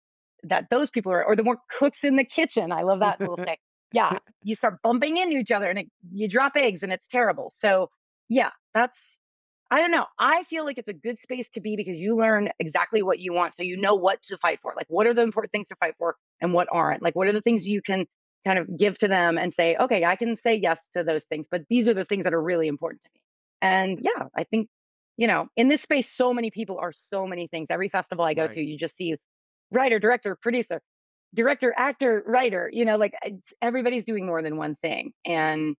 [0.45, 2.73] that those people are, or the more cooks in the kitchen.
[2.73, 3.57] I love that little thing.
[3.93, 7.51] Yeah, you start bumping into each other, and it, you drop eggs, and it's terrible.
[7.53, 7.91] So
[8.29, 9.19] yeah, that's
[9.73, 10.05] I don't know.
[10.18, 13.33] I feel like it's a good space to be because you learn exactly what you
[13.33, 13.55] want.
[13.55, 14.75] So you know what to fight for.
[14.77, 17.03] Like, what are the important things to fight for and what aren't?
[17.03, 18.05] Like, what are the things you can
[18.47, 21.49] kind of give to them and say, okay, I can say yes to those things,
[21.51, 23.20] but these are the things that are really important to me.
[23.62, 24.68] And yeah, I think,
[25.16, 27.70] you know, in this space, so many people are so many things.
[27.70, 28.53] Every festival I go right.
[28.53, 29.16] to, you just see
[29.70, 30.83] writer, director, producer,
[31.35, 33.14] director, actor, writer, you know, like
[33.62, 35.12] everybody's doing more than one thing.
[35.25, 35.77] And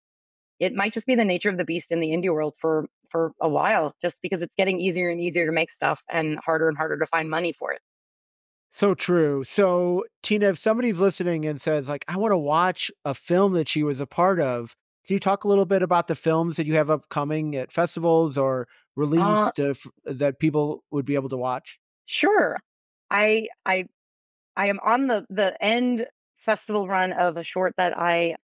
[0.60, 3.32] it might just be the nature of the beast in the indie world for for
[3.40, 6.76] a while just because it's getting easier and easier to make stuff and harder and
[6.76, 7.80] harder to find money for it.
[8.70, 9.44] So true.
[9.44, 13.70] So Tina, if somebody's listening and says like, I want to watch a film that
[13.70, 16.66] she was a part of, can you talk a little bit about the films that
[16.66, 21.30] you have upcoming at festivals or uh released uh, f- that people would be able
[21.30, 21.78] to watch?
[22.08, 22.58] Sure.
[23.12, 23.86] I I
[24.58, 26.08] I am on the the end
[26.38, 28.38] festival run of a short that I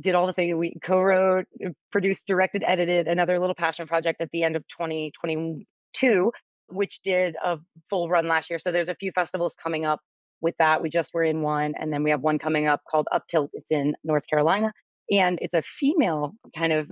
[0.00, 4.30] did all the things we co-wrote, uh, produced, directed, edited another little passion project at
[4.32, 6.32] the end of 2022,
[6.68, 7.58] which did a
[7.88, 8.58] full run last year.
[8.58, 10.00] So there's a few festivals coming up
[10.40, 10.82] with that.
[10.82, 13.50] We just were in one, and then we have one coming up called Up Tilt.
[13.54, 14.72] It's in North Carolina,
[15.10, 16.90] and it's a female kind of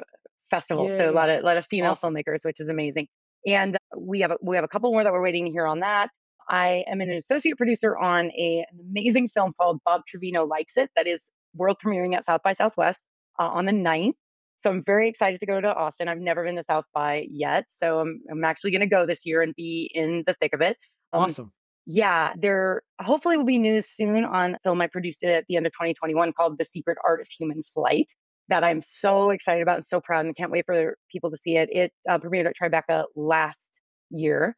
[0.51, 0.91] festival.
[0.91, 0.97] Yay.
[0.97, 2.15] So a lot of a lot of female awesome.
[2.15, 3.09] filmmakers, which is amazing.
[3.47, 5.81] And we have a, we have a couple more that we're waiting to hear on
[5.81, 6.09] that.
[6.49, 10.91] I am an associate producer on a, an amazing film called Bob Trevino Likes It
[10.97, 13.05] that is world premiering at South by Southwest
[13.39, 14.15] uh, on the 9th.
[14.59, 16.09] So I'm very excited to go to Austin.
[16.09, 17.65] I've never been to South by yet.
[17.69, 20.61] So I'm, I'm actually going to go this year and be in the thick of
[20.61, 20.77] it.
[21.13, 21.53] Um, awesome.
[21.85, 25.57] Yeah, there hopefully will be news soon on a film I produced it at the
[25.57, 28.11] end of 2021 called The Secret Art of Human Flight
[28.49, 31.57] that I'm so excited about and so proud and can't wait for people to see
[31.57, 31.69] it.
[31.71, 33.81] It uh, premiered at Tribeca last
[34.11, 34.57] year.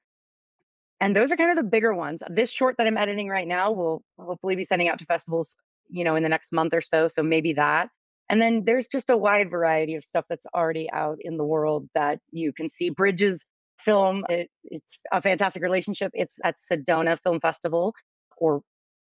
[1.00, 2.22] And those are kind of the bigger ones.
[2.28, 5.56] This short that I'm editing right now will hopefully be sending out to festivals,
[5.88, 7.08] you know, in the next month or so.
[7.08, 7.88] So maybe that.
[8.28, 11.88] And then there's just a wide variety of stuff that's already out in the world
[11.94, 12.90] that you can see.
[12.90, 13.44] Bridge's
[13.78, 16.10] film, it, it's a fantastic relationship.
[16.14, 17.94] It's at Sedona Film Festival,
[18.36, 18.62] or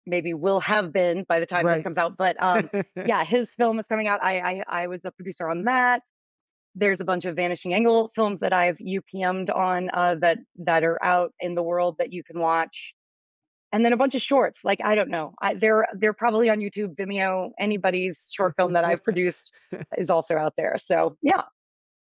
[0.07, 1.77] maybe will have been by the time right.
[1.77, 2.17] this comes out.
[2.17, 2.71] But um,
[3.07, 4.23] yeah, his film is coming out.
[4.23, 6.03] I, I I was a producer on that.
[6.75, 11.03] There's a bunch of Vanishing Angle films that I've UPM'd on uh, that that are
[11.05, 12.95] out in the world that you can watch,
[13.73, 14.65] and then a bunch of shorts.
[14.65, 17.51] Like I don't know, I, they're they're probably on YouTube, Vimeo.
[17.59, 19.53] Anybody's short film that I've produced
[19.99, 20.75] is also out there.
[20.79, 21.43] So yeah,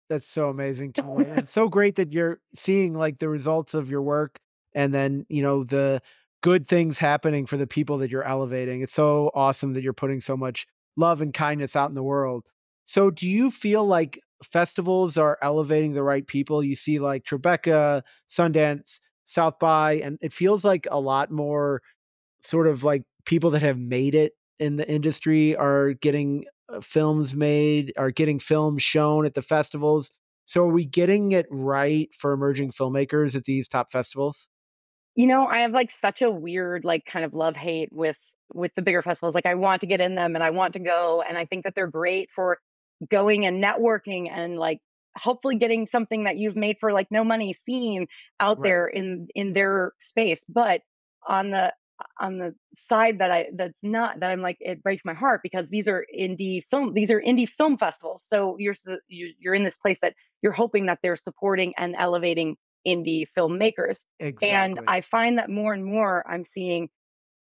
[0.10, 4.01] that's so amazing to it's so great that you're seeing like the results of your
[4.01, 4.39] work,
[4.74, 6.01] and then you know the
[6.41, 8.82] good things happening for the people that you're elevating.
[8.82, 12.45] It's so awesome that you're putting so much love and kindness out in the world.
[12.86, 16.64] So, do you feel like festivals are elevating the right people.
[16.64, 21.82] You see like Tribeca, Sundance, South by, and it feels like a lot more
[22.42, 27.36] sort of like people that have made it in the industry are getting uh, films
[27.36, 30.12] made, are getting films shown at the festivals.
[30.46, 34.48] So are we getting it right for emerging filmmakers at these top festivals?
[35.16, 38.20] You know, I have like such a weird like kind of love hate with
[38.54, 39.34] with the bigger festivals.
[39.34, 41.64] Like I want to get in them and I want to go and I think
[41.64, 42.60] that they're great for
[43.10, 44.80] going and networking and like
[45.18, 48.08] hopefully getting something that you've made for like no money seen
[48.39, 48.64] out right.
[48.64, 50.82] there in in their space but
[51.28, 51.74] on the
[52.20, 55.68] on the side that i that's not that i'm like it breaks my heart because
[55.70, 58.76] these are indie film these are indie film festivals so you're
[59.08, 64.50] you're in this place that you're hoping that they're supporting and elevating indie filmmakers exactly.
[64.50, 66.89] and i find that more and more i'm seeing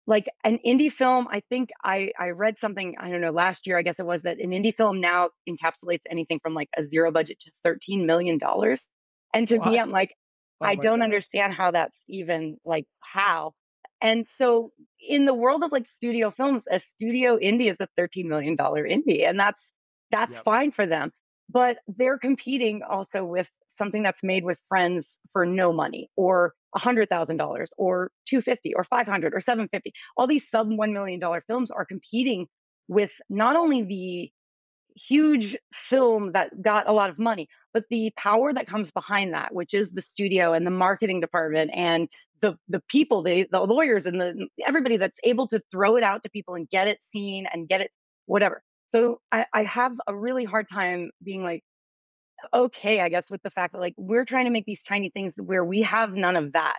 [0.06, 3.78] like an indie film i think i i read something i don't know last year
[3.78, 7.12] i guess it was that an indie film now encapsulates anything from like a zero
[7.12, 8.89] budget to 13 million dollars
[9.34, 9.72] and to what?
[9.72, 10.14] me i'm like
[10.62, 11.06] oh i don't God.
[11.06, 13.54] understand how that's even like how
[14.01, 18.28] and so in the world of like studio films a studio indie is a 13
[18.28, 19.74] million dollar indie and that's
[20.12, 20.43] that's yep.
[20.43, 21.12] fine for them
[21.54, 27.68] but they're competing also with something that's made with friends for no money or $100,000
[27.78, 29.93] or 250 or 500 or 750.
[30.18, 32.47] All these sub $1 million films are competing
[32.88, 34.32] with not only the
[34.95, 39.54] huge film that got a lot of money, but the power that comes behind that,
[39.54, 42.10] which is the studio and the marketing department and
[42.41, 46.24] the the people, the the lawyers and the everybody that's able to throw it out
[46.24, 47.91] to people and get it seen and get it
[48.26, 48.62] whatever.
[48.94, 51.64] So I, I have a really hard time being like,
[52.54, 55.36] okay, I guess, with the fact that like we're trying to make these tiny things
[55.44, 56.78] where we have none of that.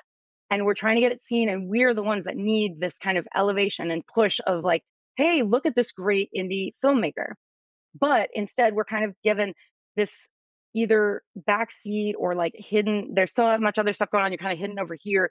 [0.51, 3.19] And we're trying to get it seen, and we're the ones that need this kind
[3.19, 4.85] of elevation and push of like,
[5.17, 7.33] hey, look at this great indie filmmaker.
[7.99, 9.55] But instead, we're kind of given
[9.97, 10.31] this
[10.75, 13.13] either backseat or like hidden.
[13.15, 14.31] There's so much other stuff going on.
[14.31, 15.31] You're kind of hidden over here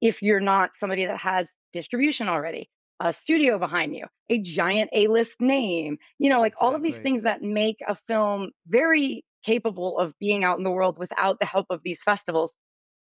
[0.00, 2.68] if you're not somebody that has distribution already
[3.00, 6.66] a studio behind you, a giant A list name, you know, like exactly.
[6.66, 10.70] all of these things that make a film very capable of being out in the
[10.70, 12.56] world without the help of these festivals,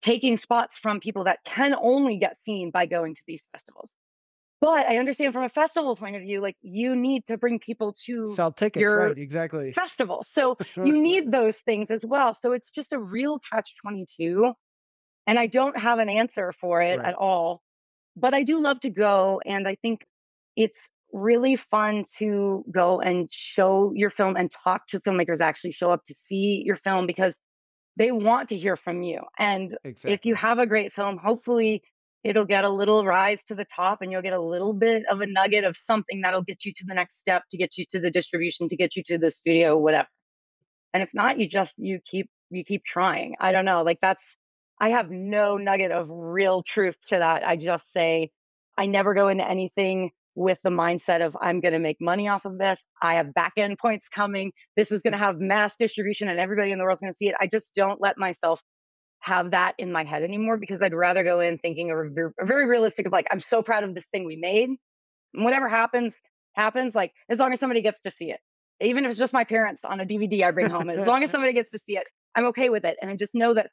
[0.01, 3.95] taking spots from people that can only get seen by going to these festivals.
[4.61, 7.95] But I understand from a festival point of view, like you need to bring people
[8.05, 9.17] to sell tickets, your right?
[9.17, 9.73] Exactly.
[9.73, 10.21] Festival.
[10.21, 12.35] So you need those things as well.
[12.35, 14.53] So it's just a real catch 22.
[15.25, 17.07] And I don't have an answer for it right.
[17.07, 17.63] at all
[18.15, 19.41] but I do love to go.
[19.45, 20.05] And I think
[20.55, 25.91] it's really fun to go and show your film and talk to filmmakers actually show
[25.91, 27.37] up to see your film because
[27.97, 29.21] they want to hear from you.
[29.37, 30.13] And exactly.
[30.13, 31.83] if you have a great film, hopefully
[32.23, 35.21] it'll get a little rise to the top and you'll get a little bit of
[35.21, 37.99] a nugget of something that'll get you to the next step to get you to
[37.99, 40.07] the distribution to get you to the studio whatever
[40.93, 44.37] and if not you just you keep you keep trying i don't know like that's
[44.81, 47.47] I have no nugget of real truth to that.
[47.47, 48.31] I just say
[48.75, 52.45] I never go into anything with the mindset of I'm going to make money off
[52.45, 52.83] of this.
[52.99, 54.53] I have back end points coming.
[54.75, 57.15] This is going to have mass distribution and everybody in the world is going to
[57.15, 57.35] see it.
[57.39, 58.59] I just don't let myself
[59.19, 62.65] have that in my head anymore because I'd rather go in thinking of a very
[62.65, 64.69] realistic of like I'm so proud of this thing we made.
[65.33, 66.23] Whatever happens,
[66.53, 66.95] happens.
[66.95, 68.39] Like as long as somebody gets to see it,
[68.81, 71.29] even if it's just my parents on a DVD I bring home, as long as
[71.31, 72.97] somebody gets to see it, I'm okay with it.
[72.99, 73.69] And I just know that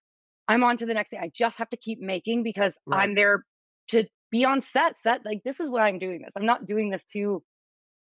[0.49, 1.21] I'm on to the next thing.
[1.23, 3.03] I just have to keep making because right.
[3.03, 3.45] I'm there
[3.91, 4.99] to be on set.
[4.99, 6.35] Set like this is what I'm doing this.
[6.37, 7.43] I'm not doing this to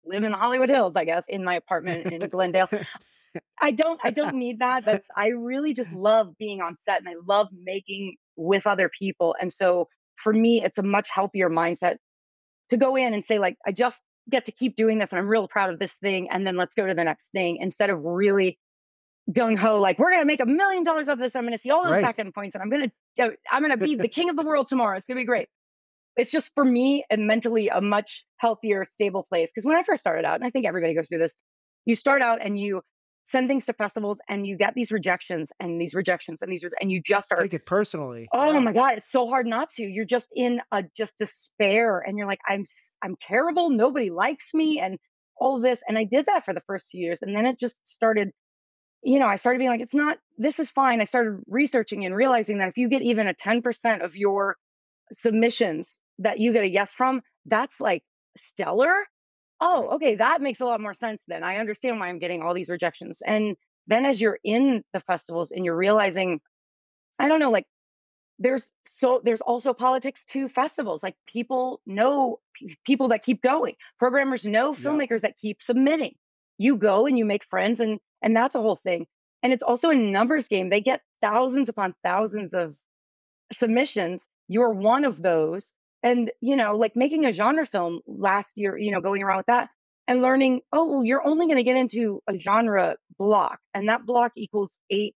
[0.05, 2.69] live in the Hollywood Hills, I guess, in my apartment in Glendale.
[3.61, 4.85] I don't I don't need that.
[4.85, 9.37] That's I really just love being on set and I love making with other people.
[9.41, 11.97] And so for me, it's a much healthier mindset
[12.71, 15.29] to go in and say, like, I just get to keep doing this and I'm
[15.29, 16.29] real proud of this thing.
[16.31, 18.59] And then let's go to the next thing instead of really
[19.33, 21.37] gung ho, like we're gonna make a million dollars of this.
[21.37, 22.03] I'm gonna see all those right.
[22.03, 24.69] back end points, and I'm gonna uh, I'm gonna be the king of the world
[24.69, 24.97] tomorrow.
[24.97, 25.49] It's gonna be great.
[26.17, 29.53] It's just for me and mentally a much healthier, stable place.
[29.53, 31.37] Because when I first started out, and I think everybody goes through this,
[31.87, 32.83] you start out and you
[33.25, 36.91] send things to festivals and you get these rejections and these rejections and these and
[36.91, 38.29] you just are take it personally.
[38.33, 39.85] Oh my god, it's so hard not to.
[39.85, 42.65] You're just in a just despair and you're like I'm
[43.03, 43.71] I'm terrible.
[43.71, 44.99] Nobody likes me and
[45.39, 47.87] all this and I did that for the first few years and then it just
[47.87, 48.31] started
[49.03, 51.01] you know, I started being like, it's not, this is fine.
[51.01, 54.57] I started researching and realizing that if you get even a 10% of your
[55.13, 58.03] submissions that you get a yes from, that's like
[58.37, 58.95] stellar.
[59.61, 61.43] Oh, okay, that makes a lot more sense then.
[61.43, 63.23] I understand why I'm getting all these rejections.
[63.27, 66.41] And then as you're in the festivals and you're realizing,
[67.19, 67.67] I don't know, like
[68.39, 71.03] there's so there's also politics to festivals.
[71.03, 73.75] Like people know p- people that keep going.
[73.99, 76.15] Programmers know filmmakers that keep submitting.
[76.57, 79.07] You go and you make friends and and that's a whole thing.
[79.43, 80.69] And it's also a numbers game.
[80.69, 82.77] They get thousands upon thousands of
[83.53, 84.27] submissions.
[84.49, 85.73] You're one of those.
[86.03, 89.47] And, you know, like making a genre film last year, you know, going around with
[89.47, 89.69] that
[90.09, 94.07] and learning, oh, well, you're only going to get into a genre block, and that
[94.07, 95.15] block equals eight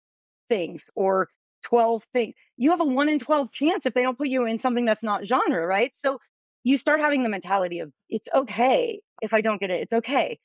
[0.48, 1.28] things or
[1.62, 2.34] 12 things.
[2.57, 5.05] You have a one in 12 chance if they don't put you in something that's
[5.05, 5.94] not genre, right?
[5.94, 6.18] So
[6.64, 10.38] you start having the mentality of it's okay if I don't get it, it's okay.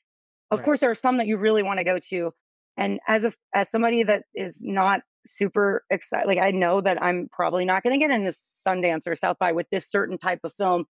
[0.50, 0.64] Of Right.
[0.64, 2.32] course, there are some that you really want to go to.
[2.78, 7.28] And as a as somebody that is not super excited, like I know that I'm
[7.32, 10.54] probably not going to get into Sundance or South by with this certain type of
[10.58, 10.86] film.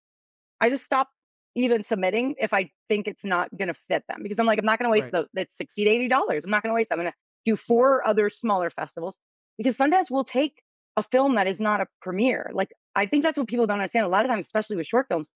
[0.61, 1.09] I just stop
[1.57, 4.67] even submitting if I think it's not going to fit them because I'm like I'm
[4.67, 5.23] not going to waste Right.
[5.23, 6.45] the that's sixty to eighty dollars.
[6.45, 6.93] I'm not going to waste.
[6.93, 7.17] I'm going to
[7.47, 9.19] do four other smaller festivals
[9.57, 10.63] because Sundance will take
[10.97, 12.51] a film that is not a premiere.
[12.53, 14.07] Like I think that's what people don't understand.
[14.07, 15.33] A lot of times, especially with short films,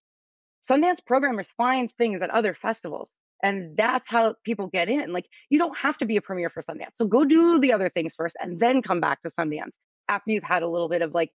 [0.62, 5.12] Sundance programmers find things at other festivals, and that's how people get in.
[5.12, 7.88] Like you don't have to be a premiere for Sundance, so go do the other
[7.88, 11.14] things first, and then come back to Sundance after you've had a little bit of
[11.14, 11.30] like,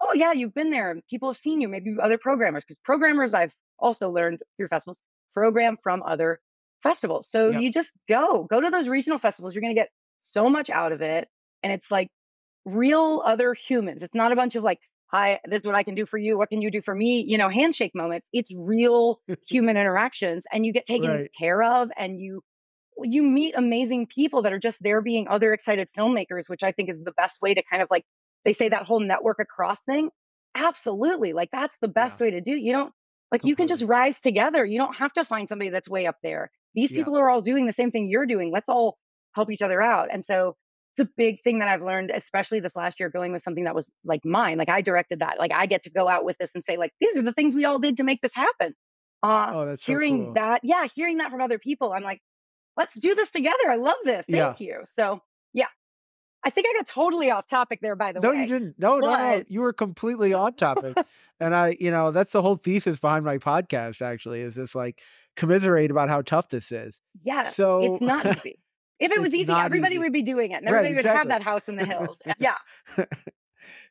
[0.00, 1.68] oh yeah, you've been there, and people have seen you.
[1.68, 5.00] Maybe other programmers, because programmers I've also learned through festivals
[5.34, 6.40] program from other
[6.82, 7.28] festivals.
[7.30, 7.60] So Yep.
[7.60, 9.54] you just go, go to those regional festivals.
[9.54, 11.28] You're gonna get so much out of it,
[11.62, 12.08] and it's like
[12.64, 14.02] real other humans.
[14.02, 14.78] It's not a bunch of like,
[15.10, 16.36] hi, this is what I can do for you.
[16.38, 17.24] What can you do for me?
[17.26, 18.26] You know, handshake moments.
[18.32, 21.30] It's real human interactions and you get taken Right.
[21.38, 22.42] care of and you
[23.02, 26.90] you meet amazing people that are just there being other excited filmmakers, which I think
[26.90, 28.04] is the best way to kind of like
[28.44, 30.10] they say that whole network across thing.
[30.54, 31.32] Absolutely.
[31.32, 32.52] Like that's the best way to do.
[32.52, 32.92] You don't
[33.30, 34.64] like you can just rise together.
[34.64, 36.50] You don't have to find somebody that's way up there.
[36.74, 37.04] These Yeah.
[37.04, 38.50] people are all doing the same thing you're doing.
[38.52, 38.98] Let's all
[39.34, 40.08] help each other out.
[40.12, 40.56] And so
[40.98, 43.74] it's a big thing that I've learned, especially this last year, going with something that
[43.74, 44.58] was like mine.
[44.58, 45.38] Like I directed that.
[45.38, 47.54] Like I get to go out with this and say, like, these are the things
[47.54, 48.74] we all did to make this happen.
[49.22, 50.34] Uh Oh, that's so hearing cool.
[50.34, 52.20] that, yeah, hearing that from other people, I'm like,
[52.76, 53.70] let's do this together.
[53.70, 54.24] I love this.
[54.28, 54.46] Yeah.
[54.46, 54.80] Thank you.
[54.84, 55.20] So
[55.52, 55.66] yeah.
[56.44, 58.36] I think I got totally off topic there, by the No, way.
[58.36, 58.74] No, you didn't.
[58.78, 59.44] No, no, no.
[59.48, 60.96] You were completely on topic.
[61.40, 65.00] and I, you know, that's the whole thesis behind my podcast, actually, is just like
[65.36, 67.00] commiserate about how tough this is.
[67.24, 68.60] yeah, So it's not easy.
[69.00, 69.98] If it was it's easy, everybody easy.
[70.00, 72.16] would be doing it and Right, everybody would have that house in the hills.
[72.38, 72.56] yeah.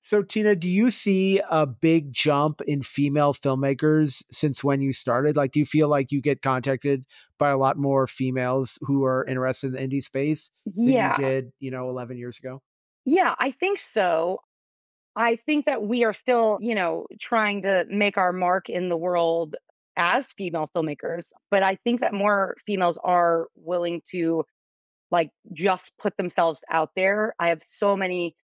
[0.01, 5.35] so, Tina, do you see a big jump in female filmmakers since when you started?
[5.35, 7.05] Like, do you feel like you get contacted
[7.37, 11.15] by a lot more females who are interested in the indie space than Yeah.
[11.19, 12.61] you did, you know, 11 years ago?
[13.05, 14.41] Yeah, I think so.
[15.15, 18.97] I think that we are still, you know, trying to make our mark in the
[18.97, 19.55] world
[19.95, 24.45] as female filmmakers, but I think that more females are willing to
[25.11, 27.35] like just put themselves out there.
[27.39, 28.35] I have so many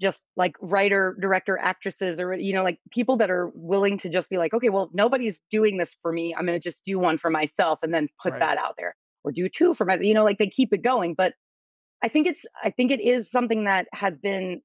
[0.00, 4.28] just like writer, director, actresses, or, you know, like people that are willing to just
[4.28, 6.34] be like, okay, well, nobody's doing this for me.
[6.36, 8.40] I'm going to just do one for myself and then put Right.
[8.40, 11.14] that out there or do two for my, you know, like they keep it going.
[11.14, 11.34] But
[12.02, 14.60] I think it's, I think it is something that has been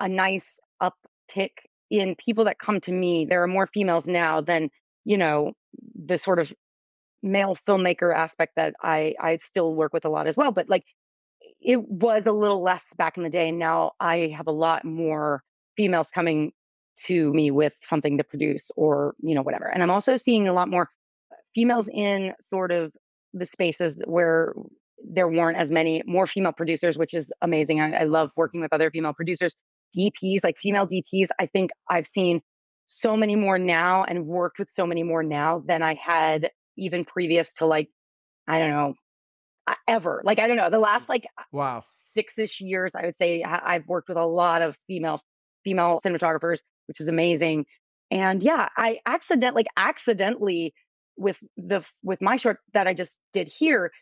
[0.00, 1.50] a nice uptick
[1.90, 3.26] in people that come to me.
[3.26, 4.70] There are more females now than,
[5.04, 5.52] you know,
[5.94, 6.52] the sort of
[7.22, 10.52] male filmmaker aspect that I I still work with a lot as well.
[10.52, 10.84] But like
[11.60, 13.50] it was a little less back in the day.
[13.50, 15.42] Now I have a lot more
[15.76, 16.52] females coming
[17.04, 19.66] to me with something to produce or, you know, whatever.
[19.66, 20.88] And I'm also seeing a lot more
[21.54, 22.92] females in sort of
[23.34, 24.54] the spaces where
[25.04, 27.80] there weren't as many more female producers, which is amazing.
[27.80, 29.54] I, I love working with other female producers.
[29.96, 32.40] DPs, like female DPs, I think I've seen
[32.88, 37.04] so many more now and worked with so many more now than I had even
[37.04, 37.88] previous to like,
[38.46, 38.94] I don't know,
[39.66, 40.22] uh, ever.
[40.24, 41.80] Like, I don't know, the last like Wow.
[41.82, 45.20] six-ish years, I would say I've worked with a lot of female
[45.64, 47.66] female cinematographers, which is amazing.
[48.10, 50.72] And yeah, I accident like accidentally
[51.16, 53.92] with the with my short that I just did here,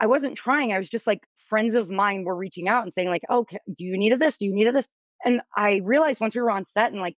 [0.00, 0.72] I wasn't trying.
[0.72, 3.84] I was just like friends of mine were reaching out and saying like, "Oh, do
[3.84, 4.38] you need of this?
[4.38, 4.86] Do you need of this?"
[5.24, 7.16] And I realized once we were on set and like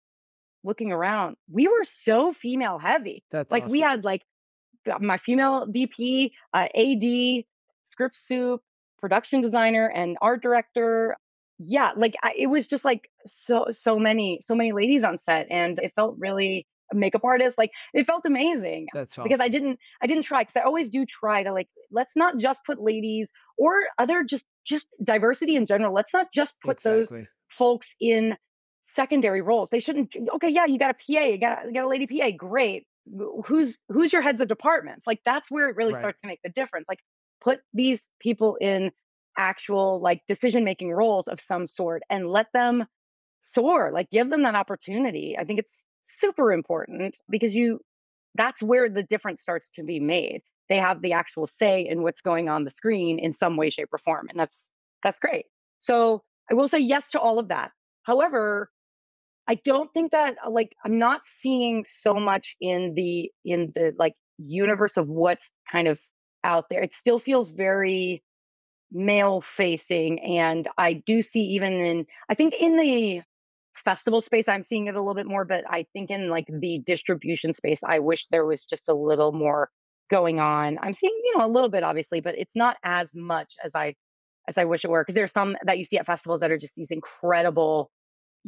[0.64, 3.24] looking around, we were so female heavy.
[3.30, 4.22] That's Like we had like
[5.00, 7.44] my female DP, uh, AD,
[7.84, 8.60] script sup,
[8.98, 11.16] production designer, and art director.
[11.58, 15.48] Yeah, like I, it was just like so so many so many ladies on set,
[15.50, 17.58] and it felt really makeup artist.
[17.58, 18.88] Like it felt amazing.
[18.92, 19.40] That's because.
[19.40, 22.64] I didn't I didn't try because I always do try to like let's not just
[22.64, 25.92] put ladies or other just just diversity in general.
[25.92, 27.12] Let's not just put those
[27.48, 28.36] folks in
[28.82, 29.70] secondary roles.
[29.70, 30.16] They shouldn't.
[30.34, 32.86] Okay, yeah, you got a PA, you got you got a lady PA, great.
[33.46, 35.06] Who's who's your heads of departments?
[35.06, 35.94] Like that's where it really Right.
[35.94, 36.86] starts to make the difference.
[36.88, 37.00] Like
[37.40, 38.92] put these people in
[39.36, 42.84] actual like decision making roles of some sort and let them
[43.40, 43.90] soar.
[43.92, 45.36] Like give them that opportunity.
[45.38, 47.80] I think it's super important because you
[48.34, 50.42] that's where the difference starts to be made.
[50.68, 53.88] They have the actual say in what's going on the screen in some way, shape,
[53.92, 54.28] or form.
[54.28, 54.70] And that's
[55.02, 55.46] that's great.
[55.80, 57.72] So I will say yes to all of that.
[58.02, 58.70] However,
[59.48, 63.92] I don't think that uh, like I'm not seeing so much in the in the
[63.98, 65.98] like universe of what's kind of
[66.44, 66.82] out there.
[66.82, 68.22] It still feels very
[68.92, 73.22] male facing and I do see even in I think in the
[73.74, 76.80] festival space I'm seeing it a little bit more but I think in like the
[76.86, 79.70] distribution space I wish there was just a little more
[80.10, 80.78] going on.
[80.80, 83.94] I'm seeing, you know, a little bit obviously, but it's not as much as I
[84.48, 86.58] as I wish it were because there's some that you see at festivals that are
[86.58, 87.90] just these incredible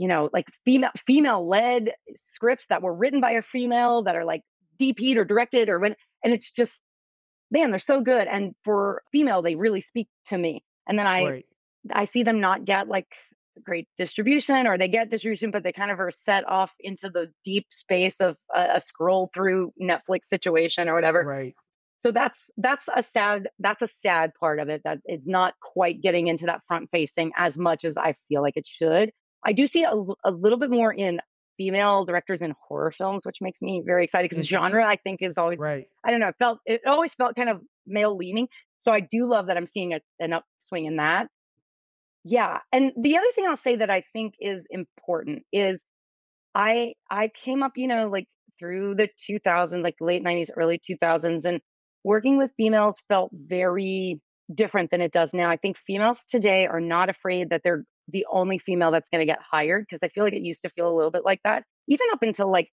[0.00, 4.24] you know, like female female led scripts that were written by a female that are
[4.24, 4.40] like
[4.80, 5.94] DP'd or directed or when
[6.24, 6.82] and it's just
[7.50, 8.26] man, they're so good.
[8.26, 10.64] And for female, they really speak to me.
[10.88, 11.46] And then I Right.
[11.92, 13.08] I see them not get like
[13.62, 17.30] great distribution or they get distribution, but they kind of are set off into the
[17.44, 21.22] deep space of a, a scroll through Netflix situation or whatever.
[21.26, 21.54] Right.
[21.98, 26.00] So that's that's a sad that's a sad part of it that it's not quite
[26.00, 29.12] getting into that front facing as much as I feel like it should.
[29.44, 31.20] I do see a, a little bit more in
[31.56, 35.20] female directors in horror films, which makes me very excited because the genre I think
[35.20, 35.86] is always Right.
[36.04, 38.48] I don't know, it felt it always felt kind of male leaning.
[38.78, 41.28] So I do love that I'm seeing a, an upswing in that.
[42.24, 42.58] Yeah.
[42.72, 45.84] And the other thing I'll say that I think is important is
[46.54, 48.26] I I came up, you know, like
[48.58, 51.60] through the 2000s, like late 90s, early 2000s, and
[52.04, 54.20] working with females felt very
[54.54, 55.50] different than it does now.
[55.50, 59.26] I think females today are not afraid that they're the only female that's going to
[59.26, 61.64] get hired because I feel like it used to feel a little bit like that,
[61.88, 62.70] even up until like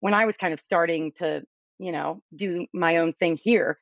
[0.00, 1.42] when I was kind of starting to,
[1.78, 3.78] you know, do my own thing here.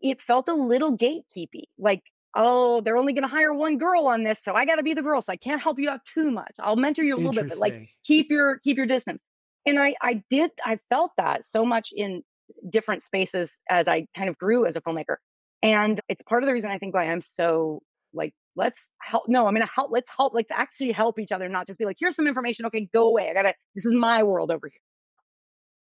[0.00, 2.02] It felt a little gatekeepy, like,
[2.36, 4.94] oh, they're only going to hire one girl on this, so I got to be
[4.94, 6.54] the girl, so I can't help you out too much.
[6.60, 9.22] I'll mentor you a little bit, but like keep your keep your distance.
[9.66, 12.22] And I I did I felt that so much in
[12.70, 15.16] different spaces as I kind of grew as a filmmaker.
[15.62, 17.82] And it's part of the reason I think why I'm so
[18.12, 21.66] like let's help no i'm gonna help let's help let's actually help each other not
[21.66, 24.50] just be like here's some information okay go away i gotta this is my world
[24.50, 24.80] over here.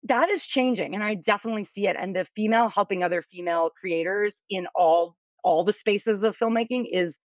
[0.06, 4.42] That is changing and i definitely see it and the female helping other female creators
[4.50, 7.20] in all all the spaces of filmmaking is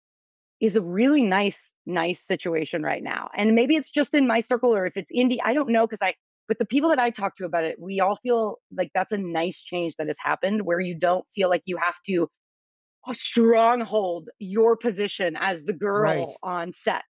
[0.61, 4.75] is a really nice nice situation right now and maybe it's just in my circle
[4.75, 6.13] or if it's indie i don't know because i
[6.49, 9.19] but the people that i talk to about it we all feel like that's a
[9.19, 12.29] nice change that has happened where you don't feel like you have to
[13.15, 16.37] stronghold your position as the girl Right.
[16.43, 17.03] on set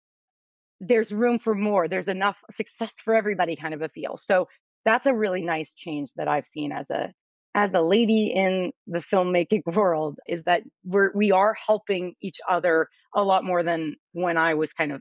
[0.81, 4.49] there's room for more there's enough success for everybody kind of a feel so
[4.85, 7.13] that's a really nice change that i've seen as a
[7.55, 12.89] as a lady in the filmmaking world is that we're we are helping each other
[13.15, 15.01] a lot more than when i was kind of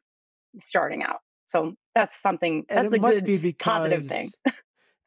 [0.60, 4.32] starting out so that's something And that's it a must good be because positive thing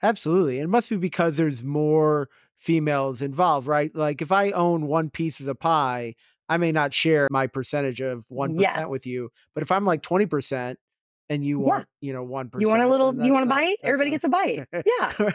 [0.03, 0.61] Absolutely.
[0.61, 2.29] It must be because there's more
[2.59, 3.95] females involved, right?
[3.95, 6.15] Like if I own one piece of the pie,
[6.49, 10.03] I may not share my percentage of 1% yeah with you, but if I'm like
[10.03, 10.77] 20%
[11.29, 13.57] and you yeah want, you know, 1%, you want a little you want a not
[13.57, 15.31] bite everybody not gets a bite yeah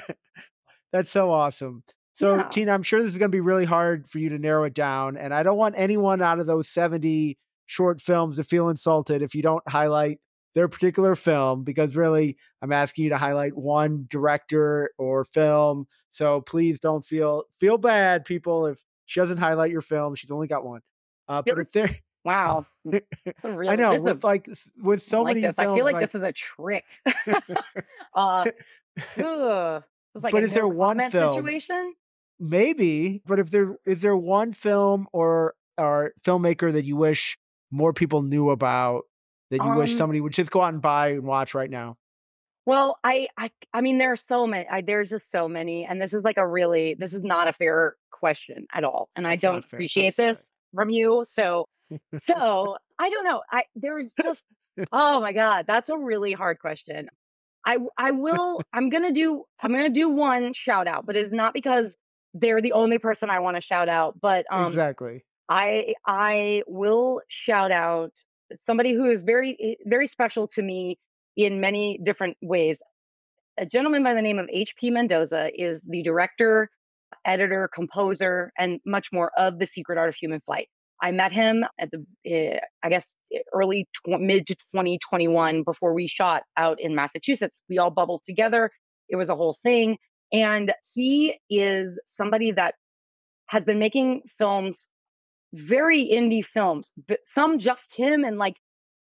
[0.91, 1.83] That's so awesome.
[2.15, 4.37] So, yeah Tina, I'm sure this is going to be really hard for you to
[4.37, 5.17] narrow it down.
[5.17, 9.33] And I don't want anyone out of those 70 short films to feel insulted if
[9.33, 10.19] you don't highlight
[10.53, 15.87] their particular film, because really, I'm asking you to highlight one director or film.
[16.09, 20.15] So please don't feel feel bad, people, if she doesn't highlight your film.
[20.15, 20.81] She's only got one.
[21.27, 21.67] Uh, but Yep.
[21.67, 23.01] if there, wow a
[23.43, 24.47] I really know is a with like
[24.81, 25.57] with so like many this.
[25.57, 26.85] I feel like like this is a trick.
[28.13, 28.45] uh,
[29.17, 29.83] ugh.
[30.13, 31.93] It's like but is there one film situation.
[32.39, 37.37] Maybe, but if there is there one film or or filmmaker that you wish
[37.71, 39.03] more people knew about
[39.51, 41.97] that you wish Um, somebody would just go out and buy and watch right now?
[42.65, 44.67] well, I, I, I mean, there are so many.
[44.67, 47.53] I, there's just so many, and this is like a really, this is not a
[47.53, 51.23] fair question at all, and I don't appreciate this from you.
[51.27, 51.65] So,
[52.13, 53.41] so I don't know.
[53.51, 54.45] I there's just,
[54.91, 57.09] oh my god, that's a really hard question.
[57.65, 61.53] I I will I'm gonna do I'm gonna do one shout out, but it's not
[61.53, 61.97] because
[62.33, 64.19] they're the only person I want to shout out.
[64.21, 65.25] But um exactly.
[65.49, 68.13] I I will shout out
[68.55, 70.97] somebody who is very eh, very special to me
[71.37, 72.81] in many different ways.
[73.57, 74.91] a gentleman by the name of H.P.
[74.91, 76.69] Mendoza is the director,
[77.25, 80.67] editor, composer, and much more of The Secret Art of Human Flight.
[81.01, 82.05] I met him at the,
[82.55, 83.15] uh, I guess,
[83.53, 87.61] early tw- mid 2021 before we shot out in Massachusetts.
[87.69, 88.71] We all bubbled together.
[89.09, 89.97] It was a whole thing.
[90.31, 92.75] And he is somebody that
[93.47, 94.89] has been making films,
[95.53, 98.55] very indie films, but some just him and like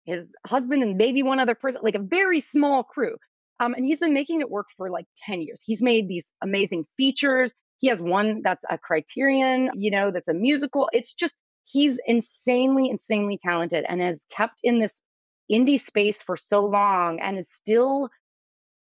[0.05, 3.17] his husband and maybe one other person, like a very small crew.
[3.61, 5.63] Um, and he's been making it work for like 10 years.
[5.65, 7.53] He's made these amazing features.
[7.79, 10.89] He has one that's a criterion, you know, that's a musical.
[10.93, 15.03] It's just, he's insanely, insanely talented and has kept in this
[15.51, 18.09] indie space for so long and is still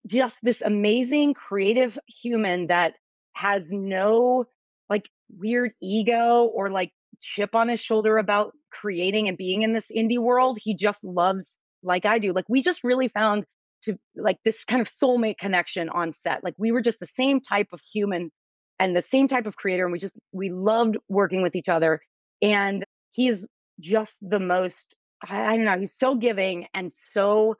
[0.06, 2.94] just this amazing creative human that
[3.32, 4.44] has no
[4.88, 9.90] like weird ego or like chip on his shoulder about creating and being in this
[9.90, 10.58] indie world.
[10.60, 12.32] He just loves like I do.
[12.32, 13.44] Like we just really found
[13.82, 16.42] to like this kind of soulmate connection on set.
[16.44, 18.30] Like we were just the same type of human
[18.78, 22.00] and the same type of creator and we just we loved working with each other
[22.42, 23.46] and he's
[23.80, 24.94] just the most
[25.26, 27.56] I, I don't know, he's so giving and so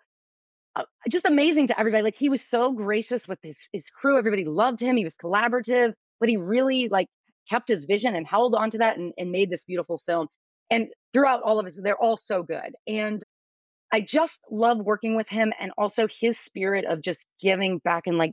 [0.75, 2.03] uh, just amazing to everybody.
[2.03, 4.19] Like he was so gracious with his his crew.
[4.19, 4.97] Everybody loved him.
[4.97, 7.09] He was collaborative, but he really like
[7.49, 10.29] kept his vision and held on to that and, and made this beautiful film.
[10.71, 12.75] And throughout all of us, they're all so good.
[12.87, 13.23] And
[13.93, 18.19] I just love working with him and also his spirit of just giving back and
[18.19, 18.33] like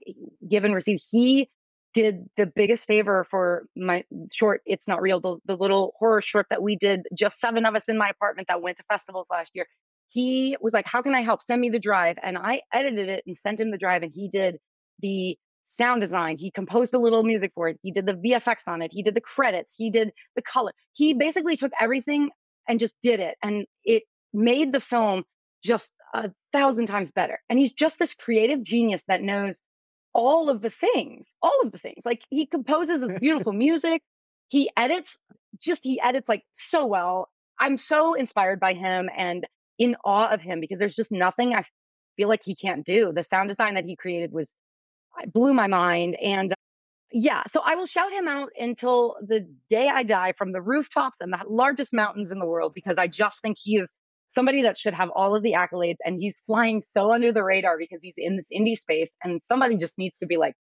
[0.50, 1.00] give and receive.
[1.12, 1.50] He
[1.94, 6.48] did the biggest favor for my short it's not real the, the little horror short
[6.50, 9.52] that we did just seven of us in my apartment that went to festivals last
[9.54, 9.68] year
[10.14, 11.42] he was like, How can I help?
[11.42, 12.18] Send me the drive.
[12.22, 14.58] And I edited it and sent him the drive, and he did
[15.00, 16.38] the sound design.
[16.38, 17.80] He composed a little music for it.
[17.82, 18.92] He did the VFX on it.
[18.92, 19.74] He did the credits.
[19.78, 20.72] He did the color.
[20.94, 22.30] He basically took everything
[22.68, 23.36] and just did it.
[23.44, 24.04] And it
[24.34, 25.24] made the film
[25.64, 27.40] just a thousand times better.
[27.50, 29.62] And he's just this creative genius that knows
[30.14, 32.06] all of the things, all of the things.
[32.06, 34.02] Like he composes this beautiful music.
[34.50, 35.20] He edits,
[35.60, 37.30] just he edits like so well.
[37.60, 39.10] I'm so inspired by him.
[39.16, 39.48] And
[39.80, 41.64] in awe of him because there's just nothing I
[42.16, 43.12] feel like he can't do.
[43.14, 44.54] The sound design that he created was
[45.28, 46.56] blew my mind and uh,
[47.16, 51.22] yeah, so I will shout him out until the day I die from the rooftops
[51.22, 53.94] and the largest mountains in the world because I just think he is
[54.30, 57.78] somebody that should have all of the accolades and he's flying so under the radar
[57.78, 60.56] because he's in this indie space and somebody just needs to be like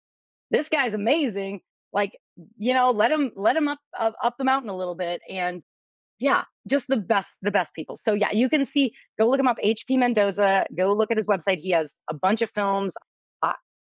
[0.49, 1.61] this guy's amazing
[1.93, 2.11] like
[2.57, 5.63] you know let him let him up up, up the mountain a little bit and
[6.21, 7.97] yeah, just the best, the best people.
[7.97, 10.67] So yeah, you can see, go look him up, HP Mendoza.
[10.75, 11.57] Go look at his website.
[11.57, 12.95] He has a bunch of films.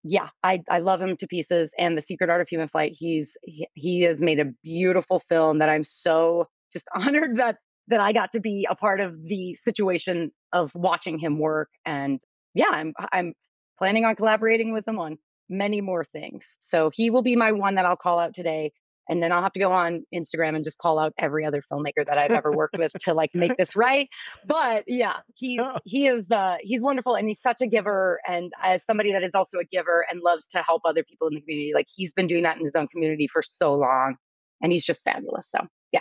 [0.04, 1.72] Yeah, I I love him to pieces.
[1.78, 2.92] And The Secret Art of Human Flight.
[2.96, 7.56] He's he, he has made a beautiful film that I'm so just honored that
[7.88, 11.70] that I got to be a part of the situation of watching him work.
[11.86, 12.20] And
[12.54, 13.32] yeah, I'm I'm
[13.78, 16.58] planning on collaborating with him on many more things.
[16.60, 18.72] So he will be my one that I'll call out today
[19.08, 22.06] and then I'll have to go on Instagram and just call out every other filmmaker
[22.06, 24.08] that I've ever worked with to like make this right.
[24.46, 28.84] But yeah, he's he is uh he's wonderful and he's such a giver and as
[28.84, 31.72] somebody that is also a giver and loves to help other people in the community,
[31.74, 34.16] like he's been doing that in his own community for so long
[34.62, 35.50] and he's just fabulous.
[35.50, 35.58] So
[35.92, 36.00] yeah.